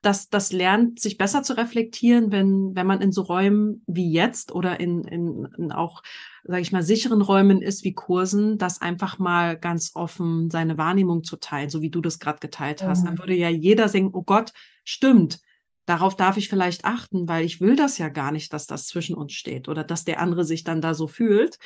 [0.02, 4.52] dass das lernt, sich besser zu reflektieren, wenn, wenn man in so Räumen wie jetzt
[4.52, 6.02] oder in, in, in auch,
[6.44, 11.22] sage ich mal, sicheren Räumen ist wie Kursen, das einfach mal ganz offen seine Wahrnehmung
[11.22, 13.02] zu teilen, so wie du das gerade geteilt hast.
[13.02, 13.06] Mhm.
[13.06, 14.52] Dann würde ja jeder denken, oh Gott,
[14.84, 15.40] stimmt,
[15.86, 19.14] darauf darf ich vielleicht achten, weil ich will das ja gar nicht, dass das zwischen
[19.14, 21.58] uns steht oder dass der andere sich dann da so fühlt,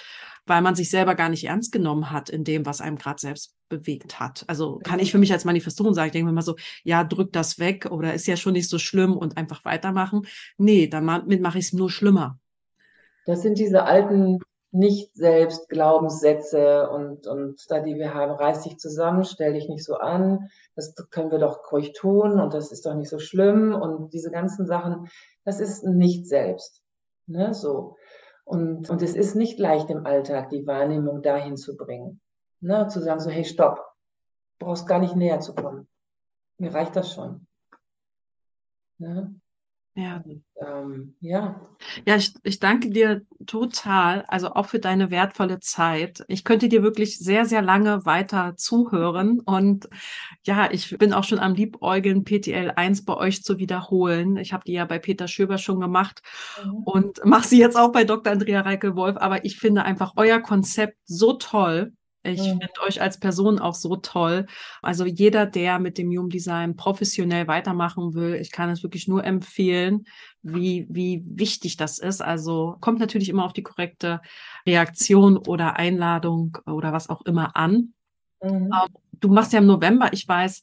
[0.47, 3.55] weil man sich selber gar nicht ernst genommen hat in dem, was einem gerade selbst
[3.69, 4.45] bewegt hat.
[4.47, 7.33] Also kann ich für mich als Manifestorin sagen, ich denke mir mal so, ja, drück
[7.33, 10.27] das weg oder ist ja schon nicht so schlimm und einfach weitermachen.
[10.57, 12.39] Nee, damit mache ich es nur schlimmer.
[13.27, 14.39] Das sind diese alten
[14.73, 19.85] nicht selbst Glaubenssätze und, und da die wir haben, reiß dich zusammen, stell dich nicht
[19.85, 23.75] so an, das können wir doch ruhig tun und das ist doch nicht so schlimm
[23.75, 25.09] und diese ganzen Sachen,
[25.45, 26.83] das ist nicht selbst.
[27.27, 27.97] Ne, so.
[28.45, 32.21] Und, und es ist nicht leicht im Alltag, die Wahrnehmung dahin zu bringen.
[32.61, 33.85] Ne, zu sagen so, hey, stopp,
[34.59, 35.89] brauchst gar nicht näher zu kommen.
[36.59, 37.47] Mir reicht das schon.
[38.99, 39.35] Ne?
[39.97, 40.23] Ja.
[40.61, 41.59] Ähm, ja.
[42.07, 46.23] Ja, ich, ich danke dir total, also auch für deine wertvolle Zeit.
[46.29, 49.89] Ich könnte dir wirklich sehr, sehr lange weiter zuhören und
[50.45, 54.37] ja, ich bin auch schon am Liebäugeln, PTL 1 bei euch zu wiederholen.
[54.37, 56.21] Ich habe die ja bei Peter Schöber schon gemacht
[56.63, 56.83] mhm.
[56.85, 58.35] und mache sie jetzt auch bei Dr.
[58.35, 61.95] Andrea Reickel-Wolf, aber ich finde einfach euer Konzept so toll
[62.27, 62.59] ich mhm.
[62.59, 64.47] finde euch als Person auch so toll.
[64.83, 69.25] Also jeder, der mit dem Human Design professionell weitermachen will, ich kann es wirklich nur
[69.25, 70.07] empfehlen,
[70.43, 72.23] wie, wie wichtig das ist.
[72.23, 74.21] Also kommt natürlich immer auf die korrekte
[74.67, 77.95] Reaktion oder Einladung oder was auch immer an.
[78.43, 78.71] Mhm.
[78.73, 78.73] Ähm,
[79.21, 80.63] du machst ja im November, ich weiß,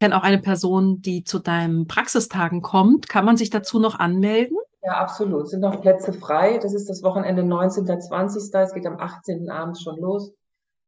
[0.00, 3.08] kenne auch eine Person, die zu deinen Praxistagen kommt.
[3.08, 4.56] Kann man sich dazu noch anmelden?
[4.82, 5.44] Ja, absolut.
[5.44, 6.58] Es sind noch Plätze frei.
[6.58, 7.86] Das ist das Wochenende 19.
[7.86, 8.54] 20.
[8.54, 9.48] Es geht am 18.
[9.50, 10.32] abends schon los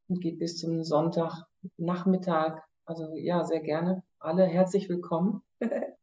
[0.09, 2.62] und geht bis zum Sonntagnachmittag.
[2.85, 4.03] Also ja, sehr gerne.
[4.19, 5.43] Alle herzlich willkommen.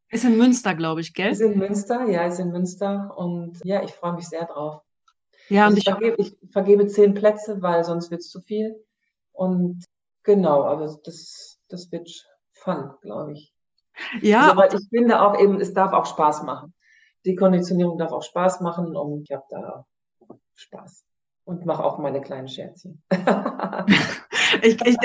[0.09, 1.31] Ist in Münster, glaube ich, gell?
[1.31, 3.13] Ist in Münster, ja, ist in Münster.
[3.17, 4.81] Und ja, ich freue mich sehr drauf.
[5.49, 8.75] Ja, also und ich, vergebe, ich vergebe zehn Plätze, weil sonst wird es zu viel.
[9.31, 9.83] Und
[10.23, 12.09] genau, aber das, das wird
[12.51, 13.53] fun, glaube ich.
[14.21, 14.49] Ja.
[14.49, 16.73] Also, weil ich finde auch eben, es darf auch Spaß machen.
[17.25, 19.85] Die Konditionierung darf auch Spaß machen und ich habe da
[20.55, 21.05] Spaß.
[21.45, 23.01] Und mache auch meine kleinen Scherzchen.
[24.61, 24.97] ich, ich,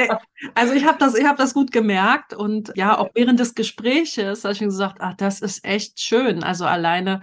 [0.55, 4.45] also ich habe das, ich hab das gut gemerkt und ja, auch während des Gespräches
[4.45, 6.45] habe ich mir gesagt, ach, das ist echt schön.
[6.45, 7.21] Also alleine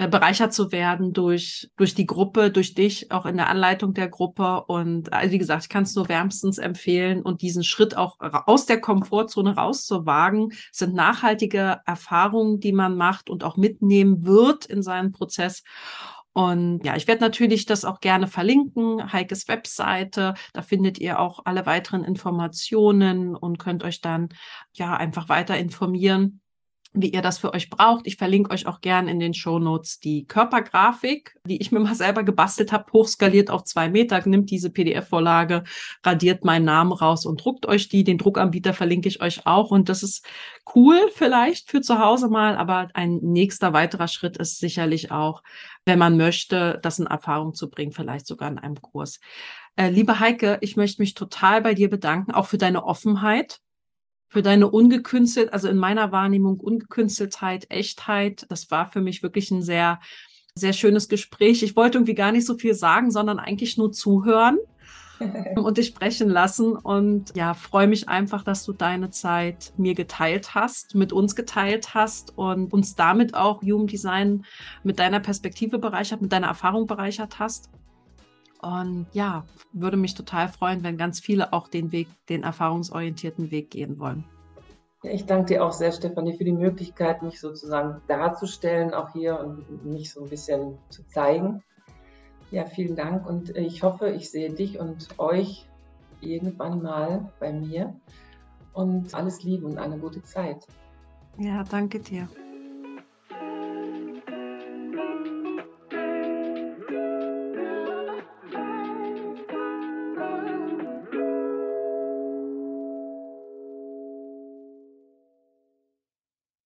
[0.00, 4.08] äh, bereichert zu werden durch, durch die Gruppe, durch dich, auch in der Anleitung der
[4.08, 4.64] Gruppe.
[4.66, 8.64] Und also wie gesagt, ich kann es nur wärmstens empfehlen und diesen Schritt auch aus
[8.64, 15.12] der Komfortzone rauszuwagen, sind nachhaltige Erfahrungen, die man macht und auch mitnehmen wird in seinen
[15.12, 15.62] Prozess.
[16.32, 20.34] Und ja, ich werde natürlich das auch gerne verlinken, Heikes Webseite.
[20.52, 24.28] Da findet ihr auch alle weiteren Informationen und könnt euch dann
[24.72, 26.39] ja einfach weiter informieren
[26.92, 28.06] wie ihr das für euch braucht.
[28.06, 31.94] Ich verlinke euch auch gern in den Show Notes die Körpergrafik, die ich mir mal
[31.94, 34.20] selber gebastelt habe, hochskaliert auf zwei Meter.
[34.26, 35.62] Nimmt diese PDF-Vorlage,
[36.04, 38.02] radiert meinen Namen raus und druckt euch die.
[38.02, 39.70] Den Druckanbieter verlinke ich euch auch.
[39.70, 40.26] Und das ist
[40.74, 45.42] cool vielleicht für zu Hause mal, aber ein nächster weiterer Schritt ist sicherlich auch,
[45.84, 49.20] wenn man möchte, das in Erfahrung zu bringen, vielleicht sogar in einem Kurs.
[49.76, 53.60] Äh, liebe Heike, ich möchte mich total bei dir bedanken, auch für deine Offenheit
[54.30, 58.46] für deine ungekünstelt, also in meiner Wahrnehmung Ungekünsteltheit, Echtheit.
[58.48, 59.98] Das war für mich wirklich ein sehr,
[60.54, 61.64] sehr schönes Gespräch.
[61.64, 64.58] Ich wollte irgendwie gar nicht so viel sagen, sondern eigentlich nur zuhören
[65.56, 66.76] und dich sprechen lassen.
[66.76, 71.94] Und ja, freue mich einfach, dass du deine Zeit mir geteilt hast, mit uns geteilt
[71.94, 74.44] hast und uns damit auch Human Design
[74.84, 77.68] mit deiner Perspektive bereichert, mit deiner Erfahrung bereichert hast.
[78.62, 83.70] Und ja, würde mich total freuen, wenn ganz viele auch den Weg, den erfahrungsorientierten Weg
[83.70, 84.24] gehen wollen.
[85.02, 89.40] Ja, ich danke dir auch sehr, Stefanie, für die Möglichkeit, mich sozusagen darzustellen, auch hier
[89.40, 91.62] und mich so ein bisschen zu zeigen.
[92.50, 95.66] Ja, vielen Dank und ich hoffe, ich sehe dich und euch
[96.20, 97.94] irgendwann mal bei mir
[98.74, 100.66] und alles Liebe und eine gute Zeit.
[101.38, 102.28] Ja, danke dir.